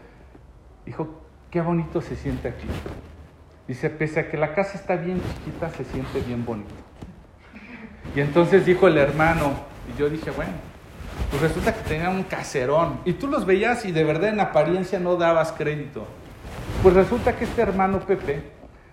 [0.86, 2.68] dijo, qué bonito se siente aquí.
[3.68, 6.74] Dice, pese a que la casa está bien chiquita, se siente bien bonito.
[8.16, 9.54] Y entonces dijo el hermano,
[9.94, 10.54] y yo dije, bueno,
[11.30, 13.00] pues resulta que tenían un caserón.
[13.06, 16.06] Y tú los veías y de verdad en apariencia no dabas crédito.
[16.82, 18.44] Pues resulta que este hermano Pepe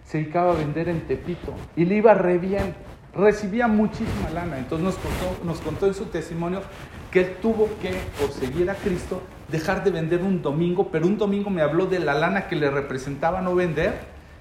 [0.05, 2.75] se dedicaba a vender en Tepito y le iba re bien.
[3.15, 4.59] Recibía muchísima lana.
[4.59, 4.97] Entonces
[5.45, 6.63] nos contó, en su testimonio
[7.11, 11.19] que él tuvo que, por seguir a Cristo, dejar de vender un domingo, pero un
[11.19, 14.01] domingo me habló de la lana que le representaba no vender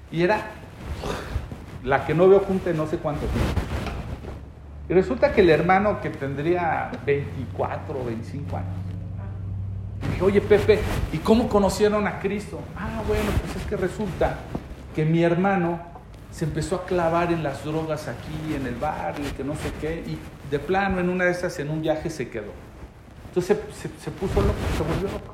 [0.09, 0.51] y era
[1.83, 3.70] la que no veo junta en no sé cuánto tiempo.
[4.91, 8.67] Y resulta que el hermano que tendría 24 o 25 años,
[10.11, 10.79] dije, oye Pepe,
[11.13, 12.59] ¿y cómo conocieron a Cristo?
[12.75, 14.39] Ah, bueno, pues es que resulta
[14.93, 15.79] que mi hermano
[16.29, 20.03] se empezó a clavar en las drogas aquí, en el barrio, que no sé qué,
[20.05, 20.19] y
[20.51, 22.51] de plano en una de esas, en un viaje, se quedó.
[23.29, 25.33] Entonces se, puso loco, se volvió loco.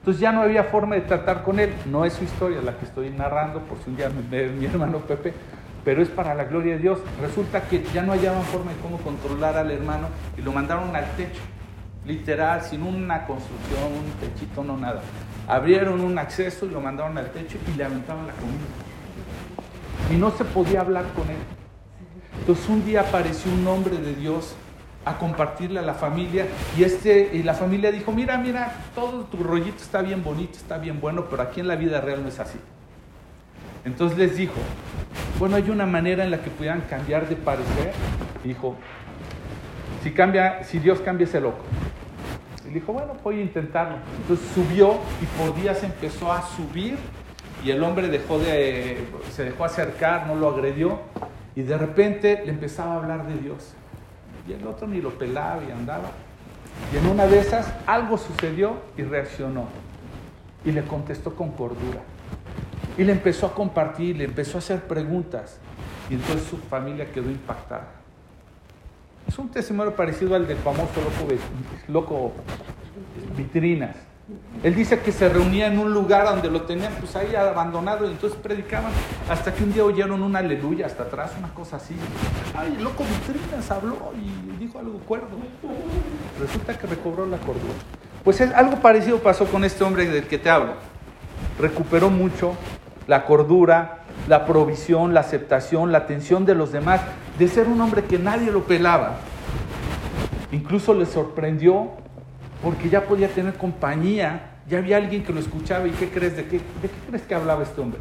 [0.00, 1.72] Entonces ya no había forma de tratar con él.
[1.86, 4.98] No es su historia la que estoy narrando, por si un día ve mi hermano
[4.98, 5.32] Pepe,
[5.88, 6.98] pero es para la gloria de Dios.
[7.18, 11.06] Resulta que ya no hallaban forma de cómo controlar al hermano y lo mandaron al
[11.16, 11.40] techo,
[12.04, 15.00] literal, sin una construcción, un techito, no nada.
[15.46, 20.12] Abrieron un acceso y lo mandaron al techo y le aventaban la comida.
[20.12, 21.38] Y no se podía hablar con él.
[22.38, 24.56] Entonces un día apareció un hombre de Dios
[25.06, 29.42] a compartirle a la familia y, este, y la familia dijo, mira, mira, todo tu
[29.42, 32.38] rollito está bien bonito, está bien bueno, pero aquí en la vida real no es
[32.40, 32.58] así.
[33.86, 34.52] Entonces les dijo,
[35.38, 37.92] bueno, hay una manera en la que pudieran cambiar de parecer.
[38.42, 38.76] Dijo,
[40.02, 41.64] si, cambia, si Dios cambia ese loco.
[42.68, 43.96] Y dijo, bueno, voy a intentarlo.
[44.22, 46.96] Entonces subió y por días empezó a subir
[47.64, 51.00] y el hombre dejó de, se dejó acercar, no lo agredió
[51.54, 53.74] y de repente le empezaba a hablar de Dios.
[54.48, 56.10] Y el otro ni lo pelaba y andaba.
[56.92, 59.66] Y en una de esas algo sucedió y reaccionó.
[60.64, 62.00] Y le contestó con cordura.
[62.98, 65.58] Y le empezó a compartir, le empezó a hacer preguntas.
[66.10, 67.88] Y entonces su familia quedó impactada.
[69.28, 71.00] Es un testimonio parecido al del famoso
[71.86, 72.32] loco,
[73.36, 73.94] vitrinas.
[74.62, 78.10] Él dice que se reunía en un lugar donde lo tenían pues ahí abandonado y
[78.10, 78.92] entonces predicaban
[79.28, 81.94] hasta que un día oyeron una aleluya hasta atrás, una cosa así.
[82.54, 85.28] Ay, loco Vitrinas habló y dijo algo cuerdo.
[86.40, 87.74] Resulta que recobró la cordura.
[88.24, 90.74] Pues algo parecido pasó con este hombre del que te hablo.
[91.58, 92.54] Recuperó mucho
[93.08, 97.00] la cordura, la provisión, la aceptación, la atención de los demás,
[97.38, 99.16] de ser un hombre que nadie lo pelaba.
[100.52, 101.88] Incluso le sorprendió
[102.62, 106.36] porque ya podía tener compañía, ya había alguien que lo escuchaba y ¿qué crees?
[106.36, 107.98] ¿De qué, de qué crees que hablaba este hombre?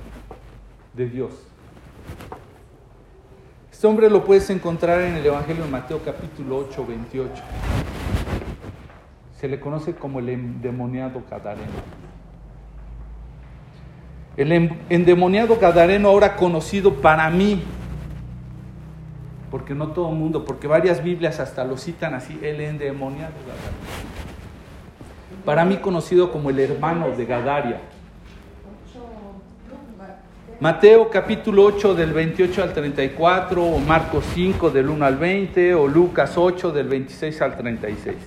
[0.93, 1.31] De Dios.
[3.71, 7.43] Este hombre lo puedes encontrar en el Evangelio de Mateo capítulo 8, 28.
[9.39, 12.06] Se le conoce como el endemoniado Gadareno.
[14.37, 14.51] El
[14.89, 17.63] endemoniado Gadareno ahora conocido para mí,
[19.51, 24.17] porque no todo el mundo, porque varias Biblias hasta lo citan así, el endemoniado Gadareno
[25.47, 27.79] para mí conocido como el hermano de Gadaria.
[30.59, 35.87] Mateo capítulo 8 del 28 al 34, o Marcos 5 del 1 al 20, o
[35.87, 38.17] Lucas 8 del 26 al 36.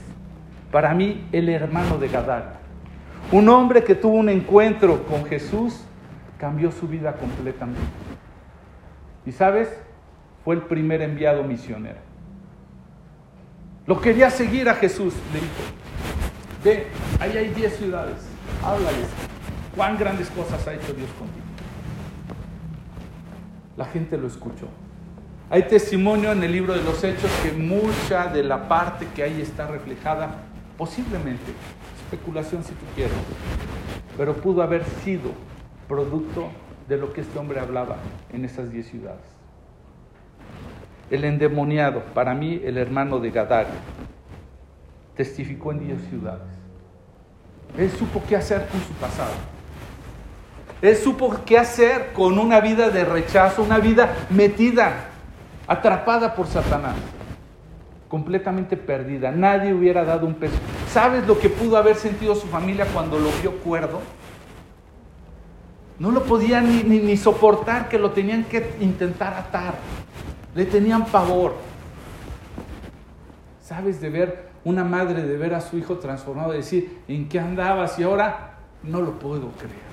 [0.73, 2.55] Para mí, el hermano de Gadaria.
[3.33, 5.85] Un hombre que tuvo un encuentro con Jesús,
[6.41, 7.81] cambió su vida completamente.
[9.27, 9.69] Y sabes,
[10.45, 11.99] fue el primer enviado misionero.
[13.87, 15.81] Lo quería seguir a Jesús, le dijo,
[16.65, 16.87] Ve,
[17.21, 18.17] ahí hay 10 ciudades,
[18.65, 19.07] háblales.
[19.77, 21.47] ¿Cuán grandes cosas ha hecho Dios contigo?
[23.77, 24.67] La gente lo escuchó.
[25.49, 29.41] Hay testimonio en el libro de los Hechos que mucha de la parte que ahí
[29.41, 30.43] está reflejada,
[30.79, 31.53] posiblemente,
[32.05, 33.13] especulación si tú quieres,
[34.17, 35.33] pero pudo haber sido
[35.91, 36.49] producto
[36.89, 37.97] de lo que este hombre hablaba
[38.33, 39.27] en esas 10 ciudades.
[41.11, 43.75] El endemoniado, para mí el hermano de Gadario,
[45.17, 46.47] testificó en diez ciudades.
[47.77, 49.33] Él supo qué hacer con su pasado.
[50.81, 55.09] Él supo qué hacer con una vida de rechazo, una vida metida,
[55.67, 56.95] atrapada por Satanás,
[58.09, 59.33] completamente perdida.
[59.33, 60.55] Nadie hubiera dado un peso.
[60.89, 64.01] ¿Sabes lo que pudo haber sentido su familia cuando lo vio cuerdo?
[66.01, 69.75] No lo podían ni, ni, soportar que lo tenían que intentar atar.
[70.55, 71.57] Le tenían pavor.
[73.61, 77.99] ¿Sabes de ver una madre de ver a su hijo transformado decir, ¿en qué andabas?
[77.99, 79.91] Y ahora no lo puedo creer.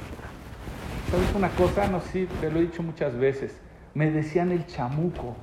[1.11, 1.87] ¿Sabes una cosa?
[1.87, 3.57] No sé, te lo he dicho muchas veces.
[3.93, 5.35] Me decían el chamuco,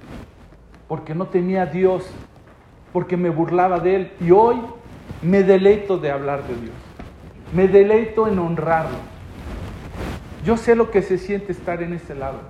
[0.88, 2.06] porque no tenía Dios,
[2.90, 4.12] porque me burlaba de Él.
[4.18, 4.62] Y hoy
[5.20, 6.74] me deleito de hablar de Dios.
[7.52, 9.13] Me deleito en honrarlo.
[10.44, 12.40] Yo sé lo que se siente estar en ese lado,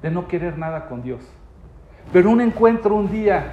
[0.00, 1.20] de no querer nada con Dios.
[2.12, 3.52] Pero un encuentro un día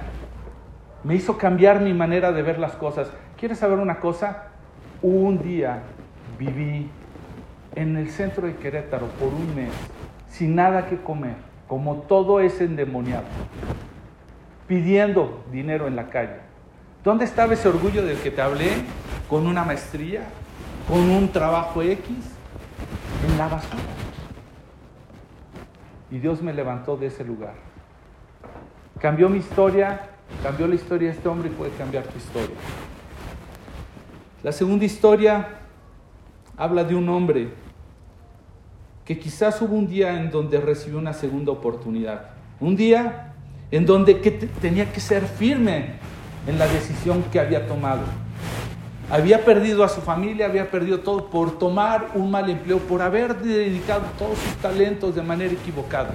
[1.04, 3.10] me hizo cambiar mi manera de ver las cosas.
[3.36, 4.44] ¿Quieres saber una cosa?
[5.02, 5.82] Un día
[6.38, 6.88] viví
[7.74, 9.72] en el centro de Querétaro por un mes,
[10.28, 11.36] sin nada que comer,
[11.68, 13.24] como todo ese endemoniado,
[14.66, 16.40] pidiendo dinero en la calle.
[17.04, 18.70] ¿Dónde estaba ese orgullo del que te hablé?
[19.28, 20.22] Con una maestría,
[20.88, 22.31] con un trabajo X,
[26.10, 27.54] Y Dios me levantó de ese lugar.
[28.98, 32.56] Cambió mi historia Cambió la historia de este hombre y puede cambiar tu historia.
[34.42, 35.60] La segunda historia
[36.56, 37.50] habla de un hombre
[39.04, 42.30] que quizás hubo un día en donde recibió una segunda oportunidad.
[42.58, 43.34] Un día
[43.70, 44.14] en donde
[44.60, 45.94] tenía que ser firme
[46.48, 48.02] en la decisión que había tomado.
[49.10, 53.36] Había perdido a su familia, había perdido todo por tomar un mal empleo, por haber
[53.36, 56.10] dedicado todos sus talentos de manera equivocada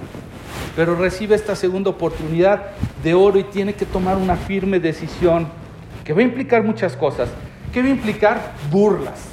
[0.78, 2.66] pero recibe esta segunda oportunidad
[3.02, 5.48] de oro y tiene que tomar una firme decisión
[6.04, 7.28] que va a implicar muchas cosas.
[7.72, 8.52] ¿Qué va a implicar?
[8.70, 9.24] Burlas.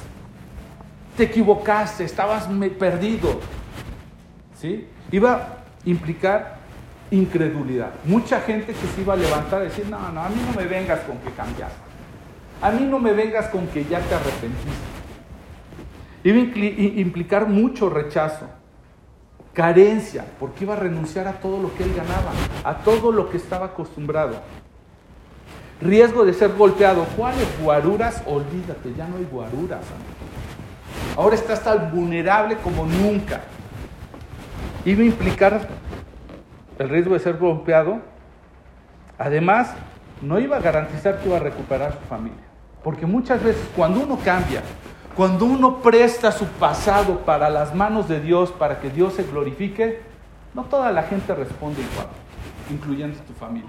[1.16, 2.48] Te equivocaste, estabas
[2.80, 3.40] perdido.
[4.60, 4.88] ¿Sí?
[5.12, 5.48] Iba a
[5.84, 6.56] implicar
[7.12, 7.92] incredulidad.
[8.04, 10.66] Mucha gente que se iba a levantar y decir, no, no, a mí no me
[10.66, 11.85] vengas con que cambiaste.
[12.62, 14.70] A mí no me vengas con que ya te arrepentiste.
[16.24, 18.46] Iba a implicar mucho rechazo
[19.56, 22.30] carencia, porque iba a renunciar a todo lo que él ganaba,
[22.62, 24.36] a todo lo que estaba acostumbrado.
[25.80, 27.06] Riesgo de ser golpeado.
[27.16, 28.22] ¿Cuáles guaruras?
[28.26, 29.80] Olvídate, ya no hay guaruras.
[31.16, 33.40] Ahora estás tan vulnerable como nunca.
[34.84, 35.68] iba a implicar
[36.78, 38.00] el riesgo de ser golpeado.
[39.18, 39.74] Además,
[40.20, 42.45] no iba a garantizar que iba a recuperar su familia.
[42.86, 44.62] Porque muchas veces cuando uno cambia,
[45.16, 50.02] cuando uno presta su pasado para las manos de Dios, para que Dios se glorifique,
[50.54, 52.06] no toda la gente responde igual,
[52.70, 53.68] incluyendo tu familia.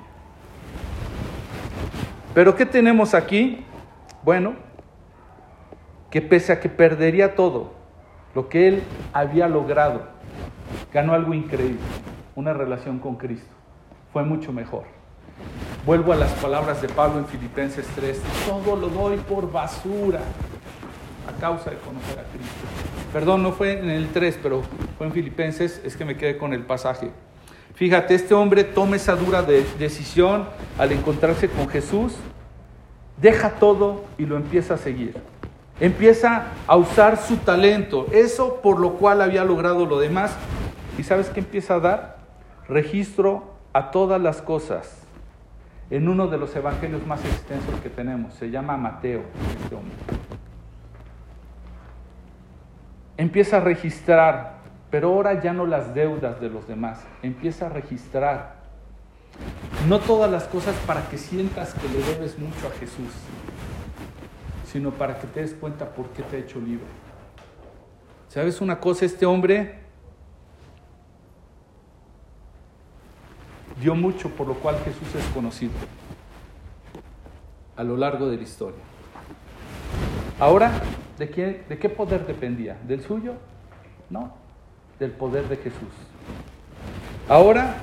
[2.36, 3.66] Pero ¿qué tenemos aquí?
[4.22, 4.54] Bueno,
[6.12, 7.74] que pese a que perdería todo
[8.36, 10.10] lo que él había logrado,
[10.94, 11.80] ganó algo increíble,
[12.36, 13.50] una relación con Cristo.
[14.14, 14.97] Fue mucho mejor.
[15.88, 20.20] Vuelvo a las palabras de Pablo en Filipenses 3, todo lo doy por basura
[21.26, 22.56] a causa de conocer a Cristo.
[23.14, 24.64] Perdón, no fue en el 3, pero
[24.98, 27.12] fue en Filipenses, es que me quedé con el pasaje.
[27.76, 32.16] Fíjate, este hombre toma esa dura decisión al encontrarse con Jesús,
[33.16, 35.16] deja todo y lo empieza a seguir.
[35.80, 40.36] Empieza a usar su talento, eso por lo cual había logrado lo demás.
[40.98, 42.18] ¿Y sabes qué empieza a dar?
[42.68, 45.07] Registro a todas las cosas
[45.90, 48.34] en uno de los evangelios más extensos que tenemos.
[48.34, 49.24] Se llama Mateo,
[49.62, 49.96] este hombre.
[53.18, 54.58] Empieza a registrar,
[54.92, 57.06] pero ahora ya no las deudas de los demás.
[57.24, 58.58] Empieza a registrar.
[59.88, 63.12] No todas las cosas para que sientas que le debes mucho a Jesús
[64.72, 66.86] sino para que te des cuenta por qué te ha hecho libre.
[68.28, 69.06] ¿Sabes una cosa?
[69.06, 69.80] Este hombre
[73.82, 75.72] dio mucho por lo cual Jesús es conocido
[77.76, 78.80] a lo largo de la historia.
[80.40, 80.82] Ahora,
[81.18, 82.78] ¿de qué, ¿de qué poder dependía?
[82.88, 83.34] ¿Del suyo?
[84.10, 84.34] No,
[85.00, 85.90] del poder de Jesús.
[87.30, 87.76] Ahora,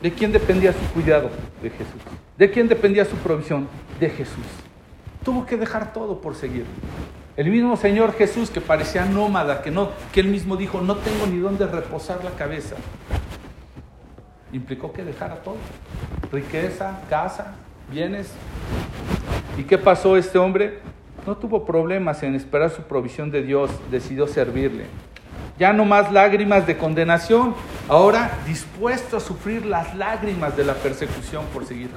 [0.00, 1.30] ¿de quién dependía su cuidado?
[1.62, 2.00] De Jesús.
[2.38, 3.68] ¿De quién dependía su provisión?
[4.00, 4.46] De Jesús.
[5.24, 6.64] Tuvo que dejar todo por seguir.
[7.36, 11.26] El mismo Señor Jesús que parecía nómada, que, no, que él mismo dijo, no tengo
[11.26, 12.76] ni dónde reposar la cabeza,
[14.54, 15.56] implicó que dejara todo.
[16.32, 17.54] Riqueza, casa,
[17.90, 18.32] bienes.
[19.58, 20.78] ¿Y qué pasó este hombre?
[21.26, 24.86] No tuvo problemas en esperar su provisión de Dios, decidió servirle.
[25.58, 27.54] Ya no más lágrimas de condenación,
[27.88, 31.90] ahora dispuesto a sufrir las lágrimas de la persecución por seguir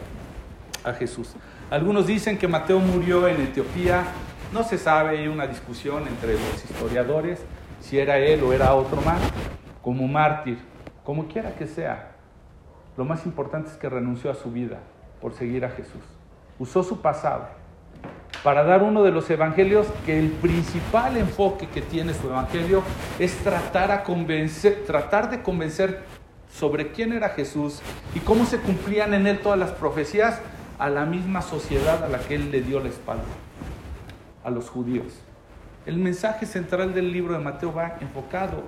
[0.84, 1.34] a Jesús.
[1.70, 4.04] Algunos dicen que Mateo murió en Etiopía,
[4.54, 7.40] no se sabe, hay una discusión entre los historiadores
[7.82, 9.20] si era él o era otro más,
[9.82, 10.58] como mártir,
[11.04, 12.17] como quiera que sea.
[12.98, 14.80] Lo más importante es que renunció a su vida
[15.22, 16.02] por seguir a Jesús.
[16.58, 17.48] Usó su pasado
[18.44, 22.82] para dar uno de los evangelios que el principal enfoque que tiene su evangelio
[23.20, 26.04] es tratar, de convencer
[26.52, 27.82] sobre quién era Jesús
[28.16, 30.42] y cómo se cumplían en él todas las profecías
[30.80, 33.24] a la misma sociedad a la que él le dio la espalda,
[34.44, 35.22] a los judíos.
[35.86, 38.64] El mensaje central del libro de Mateo va enfocado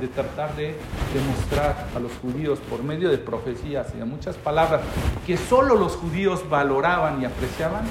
[0.00, 0.76] de tratar de
[1.12, 4.82] demostrar a los judíos por medio de profecías y de muchas palabras
[5.26, 7.84] que solo los judíos valoraban y apreciaban.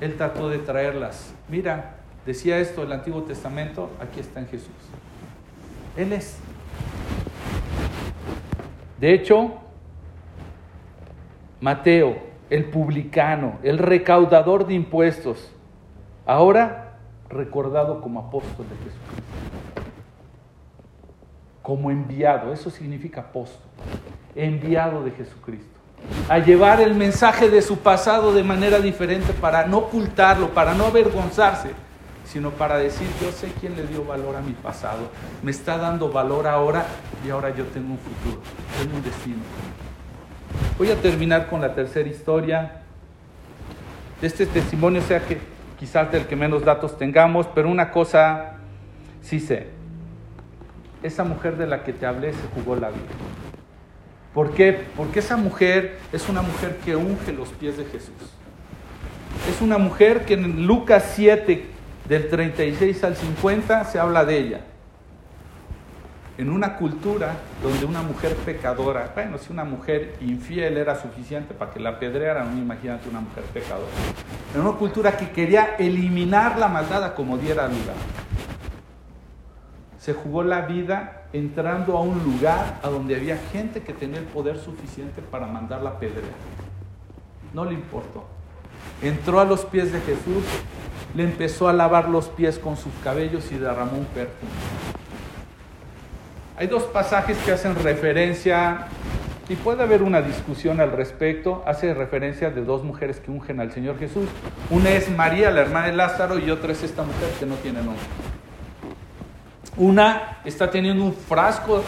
[0.00, 1.34] Él trató de traerlas.
[1.48, 1.96] Mira,
[2.26, 4.68] decía esto el Antiguo Testamento, aquí está en Jesús.
[5.96, 6.38] Él es.
[9.00, 9.54] De hecho,
[11.60, 12.16] Mateo,
[12.50, 15.50] el publicano, el recaudador de impuestos,
[16.26, 16.98] ahora
[17.28, 19.33] recordado como apóstol de Jesucristo.
[21.64, 23.62] Como enviado, eso significa apóstol,
[24.36, 25.64] enviado de Jesucristo.
[26.28, 30.84] A llevar el mensaje de su pasado de manera diferente para no ocultarlo, para no
[30.84, 31.70] avergonzarse,
[32.26, 35.08] sino para decir, yo sé quién le dio valor a mi pasado,
[35.42, 36.84] me está dando valor ahora
[37.26, 38.42] y ahora yo tengo un futuro,
[38.78, 39.40] tengo un destino.
[40.76, 42.82] Voy a terminar con la tercera historia.
[44.20, 45.38] Este testimonio sea que
[45.80, 48.56] quizás del que menos datos tengamos, pero una cosa
[49.22, 49.82] sí sé.
[51.04, 53.02] Esa mujer de la que te hablé se jugó la vida.
[54.34, 54.86] ¿Por qué?
[54.96, 58.14] Porque esa mujer es una mujer que unge los pies de Jesús.
[59.48, 61.66] Es una mujer que en Lucas 7,
[62.08, 64.60] del 36 al 50, se habla de ella
[66.36, 71.70] en una cultura donde una mujer pecadora, bueno, si una mujer infiel era suficiente para
[71.70, 73.90] que la apedrearan, imagínate una mujer pecadora.
[74.52, 77.94] En una cultura que quería eliminar la maldad como diera lugar.
[80.04, 84.26] Se jugó la vida entrando a un lugar a donde había gente que tenía el
[84.26, 86.34] poder suficiente para mandar la pedrea.
[87.54, 88.26] No le importó.
[89.00, 90.44] Entró a los pies de Jesús,
[91.14, 94.52] le empezó a lavar los pies con sus cabellos y derramó un perfume.
[96.58, 98.88] Hay dos pasajes que hacen referencia,
[99.48, 103.72] y puede haber una discusión al respecto, hace referencia de dos mujeres que ungen al
[103.72, 104.28] Señor Jesús.
[104.68, 107.78] Una es María, la hermana de Lázaro, y otra es esta mujer que no tiene
[107.78, 108.04] nombre.
[109.76, 111.82] Una está teniendo un frasco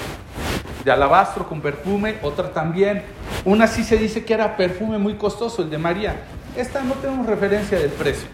[0.84, 3.02] de alabastro con perfume, otra también.
[3.44, 6.16] Una sí se dice que era perfume muy costoso, el de María.
[6.56, 8.28] Esta no tenemos referencia del precio.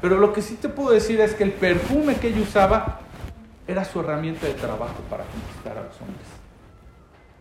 [0.00, 3.00] Pero lo que sí te puedo decir es que el perfume que ella usaba
[3.66, 6.26] era su herramienta de trabajo para conquistar a los hombres.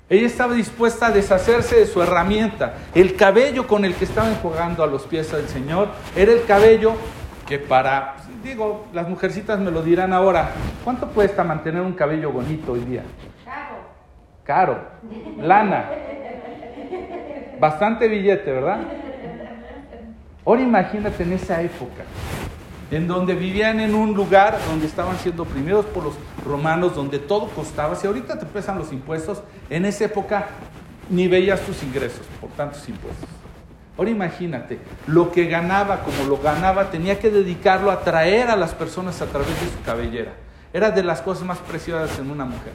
[0.09, 2.73] Ella estaba dispuesta a deshacerse de su herramienta.
[2.95, 6.93] El cabello con el que estaba enjuagando a los pies del Señor era el cabello
[7.47, 10.51] que para, digo, las mujercitas me lo dirán ahora,
[10.83, 13.03] ¿cuánto cuesta mantener un cabello bonito hoy día?
[13.45, 13.75] Caro.
[14.43, 14.79] Caro.
[15.37, 15.89] Lana.
[17.59, 18.79] Bastante billete, ¿verdad?
[20.45, 22.03] Ahora imagínate en esa época
[22.91, 27.47] en donde vivían en un lugar donde estaban siendo oprimidos por los romanos, donde todo
[27.49, 27.95] costaba.
[27.95, 30.47] Si ahorita te pesan los impuestos, en esa época
[31.09, 33.38] ni veías tus ingresos por tantos impuestos.
[33.99, 38.73] Ahora imagínate, lo que ganaba, como lo ganaba, tenía que dedicarlo a traer a las
[38.73, 40.31] personas a través de su cabellera.
[40.73, 42.73] Era de las cosas más preciosas en una mujer.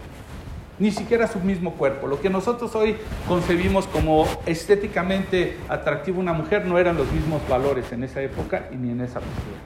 [0.78, 2.06] Ni siquiera su mismo cuerpo.
[2.06, 2.96] Lo que nosotros hoy
[3.26, 8.76] concebimos como estéticamente atractivo una mujer no eran los mismos valores en esa época y
[8.76, 9.58] ni en esa cultura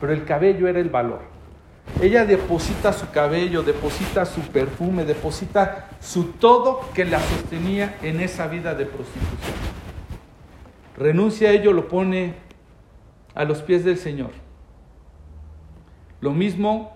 [0.00, 1.20] pero el cabello era el valor.
[2.00, 8.46] Ella deposita su cabello, deposita su perfume, deposita su todo que la sostenía en esa
[8.46, 9.79] vida de prostitución.
[11.00, 12.34] Renuncia a ello, lo pone
[13.34, 14.32] a los pies del Señor.
[16.20, 16.92] Lo mismo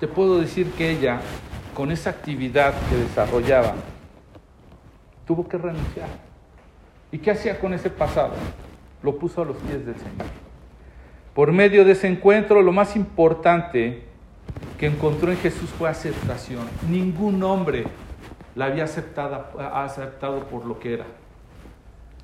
[0.00, 1.20] te puedo decir que ella,
[1.74, 3.74] con esa actividad que desarrollaba,
[5.26, 6.08] tuvo que renunciar.
[7.12, 8.32] ¿Y qué hacía con ese pasado?
[9.02, 10.26] lo puso a los pies del Señor.
[11.34, 14.04] Por medio de ese encuentro, lo más importante
[14.78, 16.66] que encontró en Jesús fue aceptación.
[16.88, 17.84] Ningún hombre
[18.54, 21.04] la había aceptado, aceptado por lo que era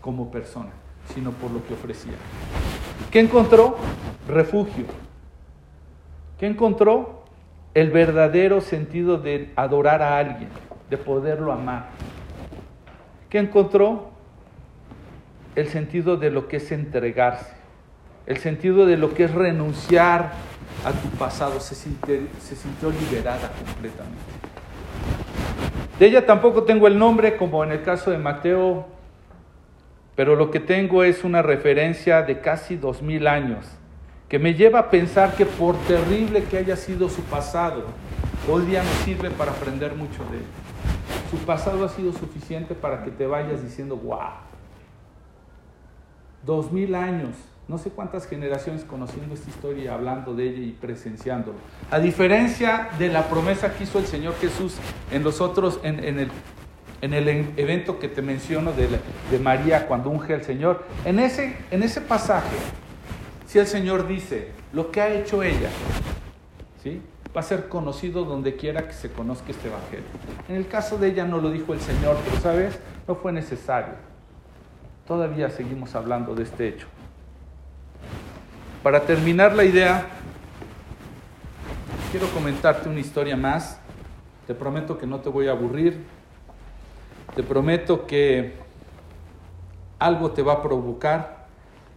[0.00, 0.70] como persona,
[1.14, 2.14] sino por lo que ofrecía.
[3.10, 3.76] ¿Qué encontró?
[4.28, 4.84] Refugio.
[6.38, 7.24] ¿Qué encontró?
[7.74, 10.48] El verdadero sentido de adorar a alguien,
[10.88, 11.90] de poderlo amar.
[13.28, 14.10] ¿Qué encontró?
[15.56, 17.52] el sentido de lo que es entregarse,
[18.26, 20.32] el sentido de lo que es renunciar
[20.84, 24.22] a tu pasado, se, se sintió liberada completamente.
[25.98, 28.86] De ella tampoco tengo el nombre como en el caso de Mateo,
[30.16, 33.66] pero lo que tengo es una referencia de casi dos mil años
[34.28, 37.84] que me lleva a pensar que por terrible que haya sido su pasado,
[38.48, 40.44] hoy día nos sirve para aprender mucho de él.
[41.30, 44.50] Su pasado ha sido suficiente para que te vayas diciendo, wow,
[46.44, 47.36] Dos mil años,
[47.68, 51.58] no sé cuántas generaciones conociendo esta historia hablando de ella y presenciándolo.
[51.90, 54.76] A diferencia de la promesa que hizo el Señor Jesús
[55.12, 56.30] en los otros, en, el,
[57.00, 61.82] en el evento que te menciono de, María cuando unge al Señor, en ese, en
[61.82, 62.56] ese pasaje,
[63.46, 65.70] si el Señor dice lo que ha hecho ella,
[66.82, 67.00] ¿sí?
[67.34, 70.04] va a ser conocido donde quiera que se conozca este Evangelio.
[70.48, 74.10] En el caso de ella no lo dijo el Señor, pero sabes, no fue necesario
[75.10, 76.86] todavía seguimos hablando de este hecho.
[78.80, 80.06] Para terminar la idea,
[82.12, 83.80] quiero comentarte una historia más.
[84.46, 86.04] Te prometo que no te voy a aburrir.
[87.34, 88.54] Te prometo que
[89.98, 91.46] algo te va a provocar,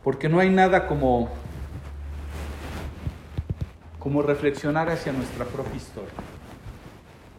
[0.03, 1.29] porque no hay nada como
[3.97, 6.11] como reflexionar hacia nuestra propia historia.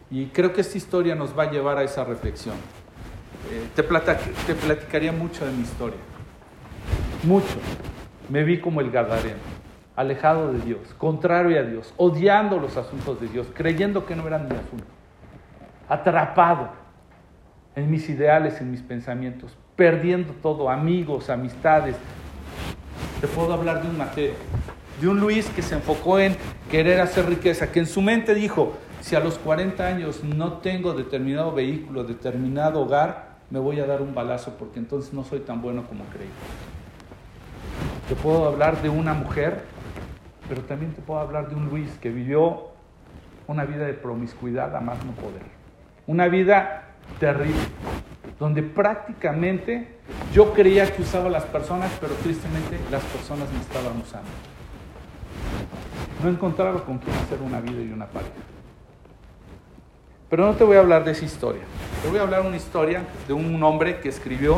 [0.09, 2.55] Y creo que esta historia nos va a llevar a esa reflexión.
[3.51, 5.99] Eh, te, te platicaría mucho de mi historia.
[7.23, 7.59] Mucho.
[8.29, 9.37] Me vi como el Gadareno,
[9.95, 14.47] alejado de Dios, contrario a Dios, odiando los asuntos de Dios, creyendo que no eran
[14.47, 14.85] mi asunto,
[15.87, 16.84] atrapado
[17.75, 21.95] en mis ideales, en mis pensamientos, perdiendo todo, amigos, amistades.
[23.19, 24.33] Te puedo hablar de un Mateo,
[25.01, 26.35] de un Luis que se enfocó en
[26.71, 30.93] querer hacer riqueza, que en su mente dijo, si a los 40 años no tengo
[30.93, 35.61] determinado vehículo, determinado hogar, me voy a dar un balazo porque entonces no soy tan
[35.61, 36.29] bueno como creí.
[38.07, 39.63] Te puedo hablar de una mujer,
[40.47, 42.69] pero también te puedo hablar de un Luis que vivió
[43.47, 45.43] una vida de promiscuidad a más no poder.
[46.07, 46.84] Una vida
[47.19, 47.59] terrible,
[48.39, 49.95] donde prácticamente
[50.33, 54.29] yo creía que usaba las personas, pero tristemente las personas me estaban usando.
[56.23, 58.31] No encontraba con quién hacer una vida y una pareja.
[60.29, 61.61] Pero no te voy a hablar de esa historia.
[62.01, 64.57] Te voy a hablar una historia de un hombre que escribió.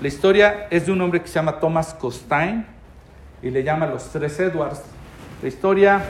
[0.00, 2.66] La historia es de un hombre que se llama Thomas Costain
[3.42, 4.82] y le llama Los Tres Edwards.
[5.42, 6.02] La historia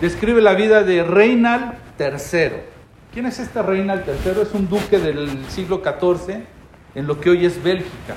[0.00, 2.79] describe la vida de Reinald III.
[3.12, 4.42] ¿Quién es este Reinald III?
[4.42, 6.42] Es un duque del siglo XIV
[6.94, 8.14] en lo que hoy es Bélgica.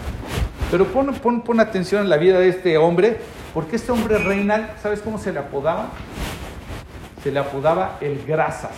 [0.69, 3.17] Pero pon, pon, pon atención en la vida de este hombre,
[3.53, 5.89] porque este hombre Reinald, ¿sabes cómo se le apodaba?
[7.23, 8.71] se le apodaba el Grasas.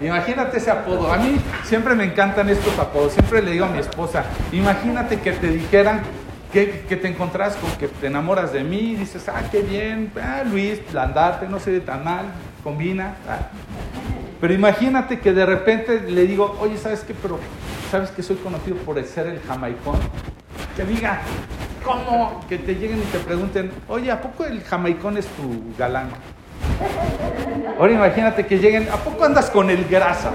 [0.00, 1.12] Imagínate ese apodo.
[1.12, 3.12] A mí siempre me encantan estos apodos.
[3.12, 6.02] Siempre le digo a mi esposa, imagínate que te dijeran
[6.52, 10.12] que, que te encontrás con que te enamoras de mí y dices, ah, qué bien,
[10.22, 12.26] ah, Luis, andate, no se ve tan mal,
[12.62, 13.16] combina.
[13.28, 13.48] ah".
[14.44, 17.14] Pero imagínate que de repente le digo, oye, ¿sabes qué?
[17.14, 17.38] Pero,
[17.90, 19.98] ¿sabes que soy conocido por ser el jamaicón?
[20.76, 21.22] Que diga,
[21.82, 22.44] ¿cómo?
[22.46, 26.08] Que te lleguen y te pregunten, oye, ¿a poco el jamaicón es tu galán?
[27.80, 30.34] Ahora imagínate que lleguen, ¿a poco andas con el grasas?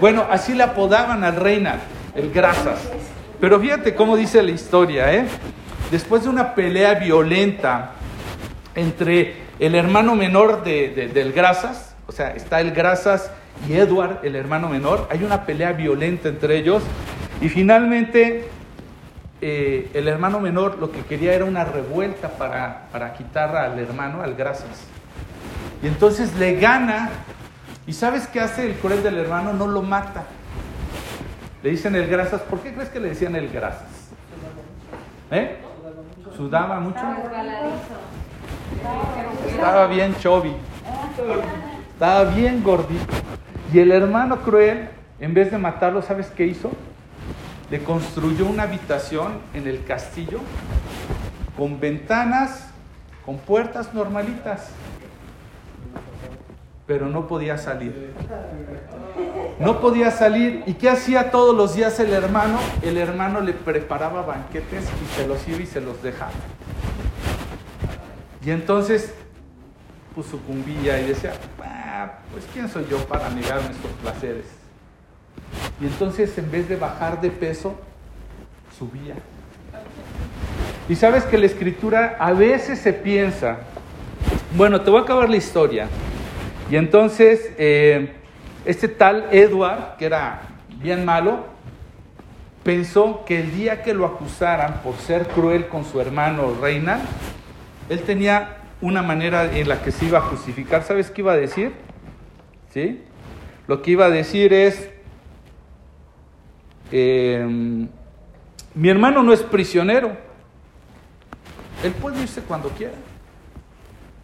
[0.00, 1.76] Bueno, así le apodaban al Reina,
[2.16, 2.80] el grasas.
[3.40, 5.26] Pero fíjate cómo dice la historia, ¿eh?
[5.92, 7.92] Después de una pelea violenta
[8.74, 13.30] entre el hermano menor de- de- del grasas, o sea, está el grasas
[13.68, 16.82] y Edward, el hermano menor, hay una pelea violenta entre ellos
[17.40, 18.48] y finalmente
[19.40, 24.22] eh, el hermano menor lo que quería era una revuelta para, para quitar al hermano,
[24.22, 24.86] al grasas.
[25.82, 27.10] Y entonces le gana.
[27.86, 29.52] ¿Y sabes qué hace el cruel del hermano?
[29.52, 30.24] No lo mata.
[31.62, 32.40] Le dicen el grasas.
[32.40, 34.10] ¿Por qué crees que le decían el grasas?
[35.30, 35.58] ¿Eh?
[36.36, 37.00] ¿Sudaba mucho?
[39.48, 40.54] Estaba bien chovi.
[41.96, 43.14] Estaba bien gordito.
[43.72, 46.70] Y el hermano cruel, en vez de matarlo, ¿sabes qué hizo?
[47.70, 50.40] Le construyó una habitación en el castillo
[51.56, 52.68] con ventanas,
[53.24, 54.68] con puertas normalitas.
[56.86, 58.12] Pero no podía salir.
[59.58, 60.64] No podía salir.
[60.66, 62.58] ¿Y qué hacía todos los días el hermano?
[62.82, 66.32] El hermano le preparaba banquetes y se los iba y se los dejaba.
[68.44, 69.14] Y entonces
[70.16, 71.34] pues sucumbía y decía,
[72.06, 74.46] "Ah, pues quién soy yo para negarme estos placeres.
[75.80, 77.74] Y entonces en vez de bajar de peso,
[78.78, 79.14] subía.
[80.88, 83.58] Y sabes que la escritura a veces se piensa,
[84.56, 85.88] bueno, te voy a acabar la historia.
[86.70, 88.14] Y entonces eh,
[88.64, 90.42] este tal Edward, que era
[90.80, 91.44] bien malo,
[92.62, 97.00] pensó que el día que lo acusaran por ser cruel con su hermano Reina,
[97.88, 100.82] él tenía una manera en la que se iba a justificar.
[100.82, 101.72] ¿Sabes qué iba a decir?
[102.76, 103.02] ¿Sí?
[103.68, 104.90] Lo que iba a decir es,
[106.92, 107.42] eh,
[108.74, 110.14] mi hermano no es prisionero.
[111.82, 112.92] Él puede irse cuando quiera.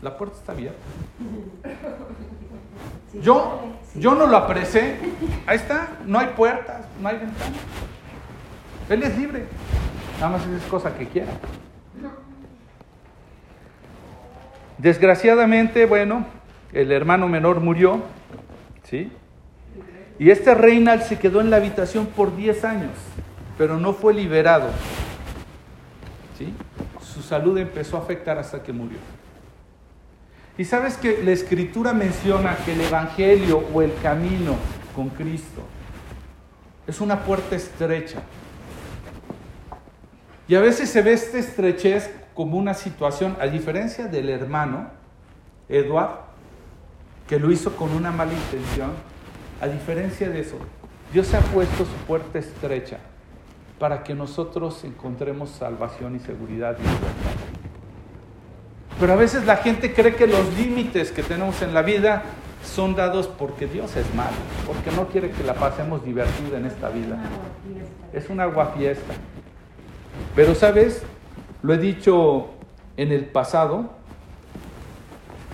[0.02, 0.82] La puerta está abierta.
[3.22, 3.62] Yo,
[3.94, 4.96] yo no lo apresé.
[5.46, 5.88] Ahí está.
[6.04, 7.58] No hay puertas, no hay ventanas.
[8.90, 9.46] Él es libre.
[10.20, 11.32] Nada más es cosa que quiera.
[14.76, 16.26] Desgraciadamente, bueno,
[16.74, 18.02] el hermano menor murió,
[18.92, 19.10] ¿sí?
[20.18, 22.92] Y este Reinald se quedó en la habitación por 10 años,
[23.56, 24.68] pero no fue liberado,
[26.38, 26.52] ¿sí?
[27.00, 28.98] Su salud empezó a afectar hasta que murió.
[30.58, 34.56] Y sabes que la escritura menciona que el Evangelio o el camino
[34.94, 35.62] con Cristo
[36.86, 38.20] es una puerta estrecha.
[40.46, 44.90] Y a veces se ve esta estrechez como una situación, a diferencia del hermano
[45.70, 46.31] Edward,
[47.32, 48.90] que lo hizo con una mala intención,
[49.58, 50.58] a diferencia de eso,
[51.14, 52.98] Dios ha puesto su puerta estrecha
[53.78, 56.82] para que nosotros encontremos salvación y seguridad y.
[59.00, 62.22] Pero a veces la gente cree que los límites que tenemos en la vida
[62.62, 66.90] son dados porque Dios es malo, porque no quiere que la pasemos divertida en esta
[66.90, 67.18] vida.
[68.12, 69.14] Es una guafiesta.
[70.36, 71.02] Pero sabes,
[71.62, 72.50] lo he dicho
[72.98, 73.90] en el pasado,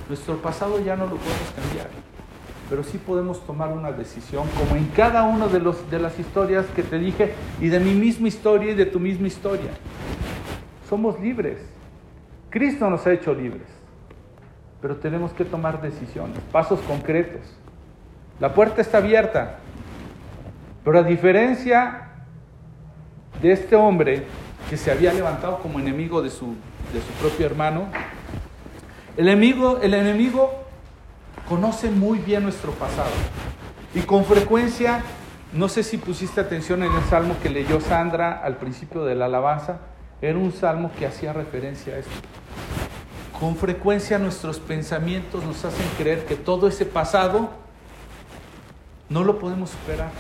[0.09, 1.89] nuestro pasado ya no lo podemos cambiar,
[2.71, 6.83] pero sí podemos tomar una decisión, como en cada una de, de las historias que
[6.83, 9.71] te dije, y de mi misma historia y de tu misma historia.
[10.89, 11.59] Somos libres.
[12.51, 13.67] Cristo nos ha hecho libres,
[14.81, 17.43] pero tenemos que tomar decisiones, pasos concretos.
[18.41, 19.59] La puerta está abierta,
[20.85, 22.09] pero a diferencia
[23.43, 24.25] de este hombre
[24.71, 26.47] que se había levantado como enemigo de su,
[26.93, 27.89] de su propio hermano,
[29.19, 30.55] el enemigo, el enemigo
[31.49, 33.11] conoce muy bien nuestro pasado
[33.93, 35.03] y con frecuencia,
[35.53, 39.25] no sé si pusiste atención en el salmo que leyó Sandra al principio de la
[39.25, 39.81] alabanza,
[40.23, 42.13] era un salmo que hacía referencia a esto.
[43.41, 47.51] Con frecuencia nuestros pensamientos nos hacen creer que todo ese pasado
[49.09, 50.11] no lo podemos superar.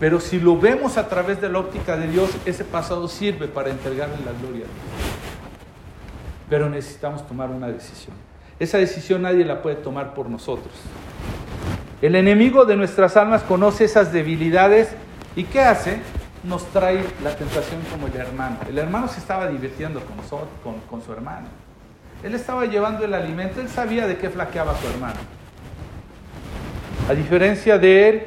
[0.00, 3.70] Pero si lo vemos a través de la óptica de Dios, ese pasado sirve para
[3.70, 5.23] entregarle la gloria a Dios.
[6.48, 8.14] Pero necesitamos tomar una decisión.
[8.58, 10.72] Esa decisión nadie la puede tomar por nosotros.
[12.02, 14.90] El enemigo de nuestras almas conoce esas debilidades
[15.36, 15.98] y ¿qué hace?
[16.44, 18.58] Nos trae la tentación como el hermano.
[18.68, 20.16] El hermano se estaba divirtiendo con,
[20.62, 21.46] con, con su hermano.
[22.22, 25.20] Él estaba llevando el alimento, él sabía de qué flaqueaba su hermano.
[27.08, 28.22] A diferencia de él,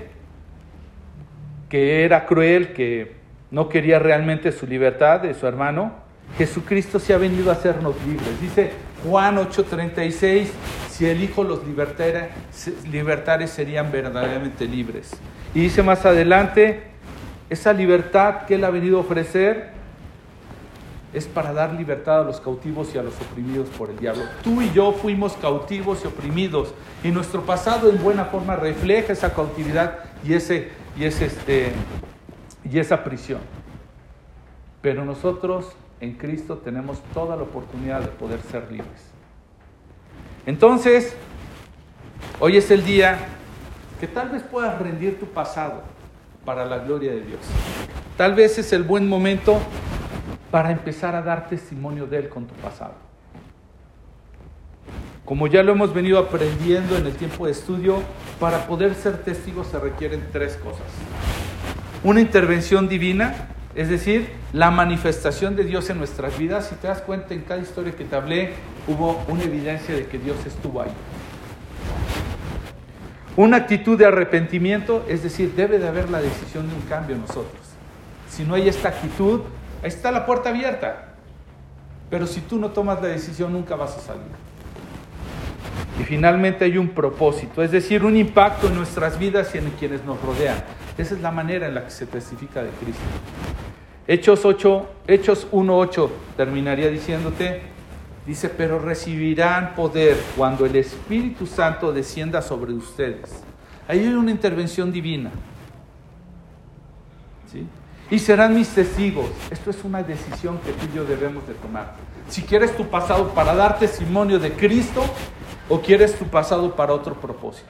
[1.70, 3.16] que era cruel, que
[3.50, 5.94] no quería realmente su libertad de su hermano,
[6.38, 8.40] Jesucristo se ha venido a hacernos libres.
[8.40, 8.72] Dice
[9.04, 10.48] Juan 8:36,
[10.90, 12.30] si el Hijo los libertara,
[12.90, 15.12] libertares serían verdaderamente libres.
[15.54, 16.84] Y dice más adelante,
[17.50, 19.78] esa libertad que Él ha venido a ofrecer
[21.14, 24.24] es para dar libertad a los cautivos y a los oprimidos por el diablo.
[24.44, 26.74] Tú y yo fuimos cautivos y oprimidos
[27.04, 31.72] y nuestro pasado en buena forma refleja esa cautividad y, ese, y, este,
[32.70, 33.40] y esa prisión.
[34.82, 39.12] Pero nosotros en Cristo tenemos toda la oportunidad de poder ser libres.
[40.46, 41.16] Entonces,
[42.40, 43.18] hoy es el día
[44.00, 45.82] que tal vez puedas rendir tu pasado
[46.46, 47.40] para la gloria de Dios.
[48.16, 49.60] Tal vez es el buen momento
[50.52, 52.94] para empezar a dar testimonio de Él con tu pasado.
[55.26, 58.02] Como ya lo hemos venido aprendiendo en el tiempo de estudio,
[58.40, 60.88] para poder ser testigos se requieren tres cosas.
[62.04, 66.66] Una intervención divina, es decir, la manifestación de Dios en nuestras vidas.
[66.68, 68.54] Si te das cuenta, en cada historia que te hablé
[68.88, 70.90] hubo una evidencia de que Dios estuvo ahí.
[73.36, 77.22] Una actitud de arrepentimiento, es decir, debe de haber la decisión de un cambio en
[77.22, 77.62] nosotros.
[78.28, 79.42] Si no hay esta actitud,
[79.84, 81.10] ahí está la puerta abierta.
[82.10, 84.24] Pero si tú no tomas la decisión, nunca vas a salir.
[86.00, 90.04] Y finalmente hay un propósito, es decir, un impacto en nuestras vidas y en quienes
[90.04, 90.58] nos rodean.
[90.98, 93.04] Esa es la manera en la que se testifica de Cristo.
[94.08, 97.62] Hechos 8, Hechos 1:8 terminaría diciéndote,
[98.26, 103.44] dice, "Pero recibirán poder cuando el Espíritu Santo descienda sobre ustedes."
[103.88, 105.32] Ahí hay una intervención divina.
[107.52, 107.68] ¿Sí?
[108.10, 109.28] Y serán mis testigos.
[109.52, 111.96] Esto es una decisión que tú y yo debemos de tomar.
[112.30, 115.04] Si quieres tu pasado para dar testimonio de Cristo
[115.68, 117.68] o quieres tu pasado para otro propósito.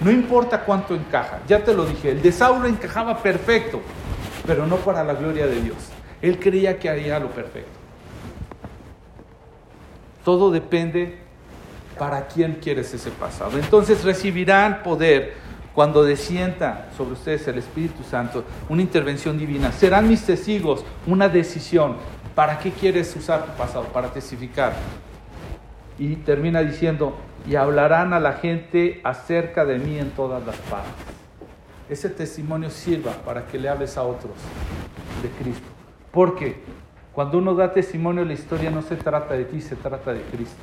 [0.00, 3.80] No importa cuánto encaja, ya te lo dije, el de Saulo encajaba perfecto,
[4.48, 5.76] pero no para la gloria de Dios.
[6.22, 7.70] Él creía que haría lo perfecto.
[10.24, 11.18] Todo depende
[11.98, 13.58] para quién quieres ese pasado.
[13.58, 15.34] Entonces recibirán poder
[15.74, 19.70] cuando descienda sobre ustedes el Espíritu Santo, una intervención divina.
[19.70, 21.96] Serán mis testigos, una decisión.
[22.34, 23.84] ¿Para qué quieres usar tu pasado?
[23.84, 24.72] Para testificar.
[25.98, 27.14] Y termina diciendo,
[27.46, 31.17] y hablarán a la gente acerca de mí en todas las partes.
[31.88, 34.32] Ese testimonio sirva para que le hables a otros
[35.22, 35.66] de Cristo.
[36.12, 36.56] Porque
[37.12, 40.56] cuando uno da testimonio, la historia no se trata de ti, se trata de Cristo.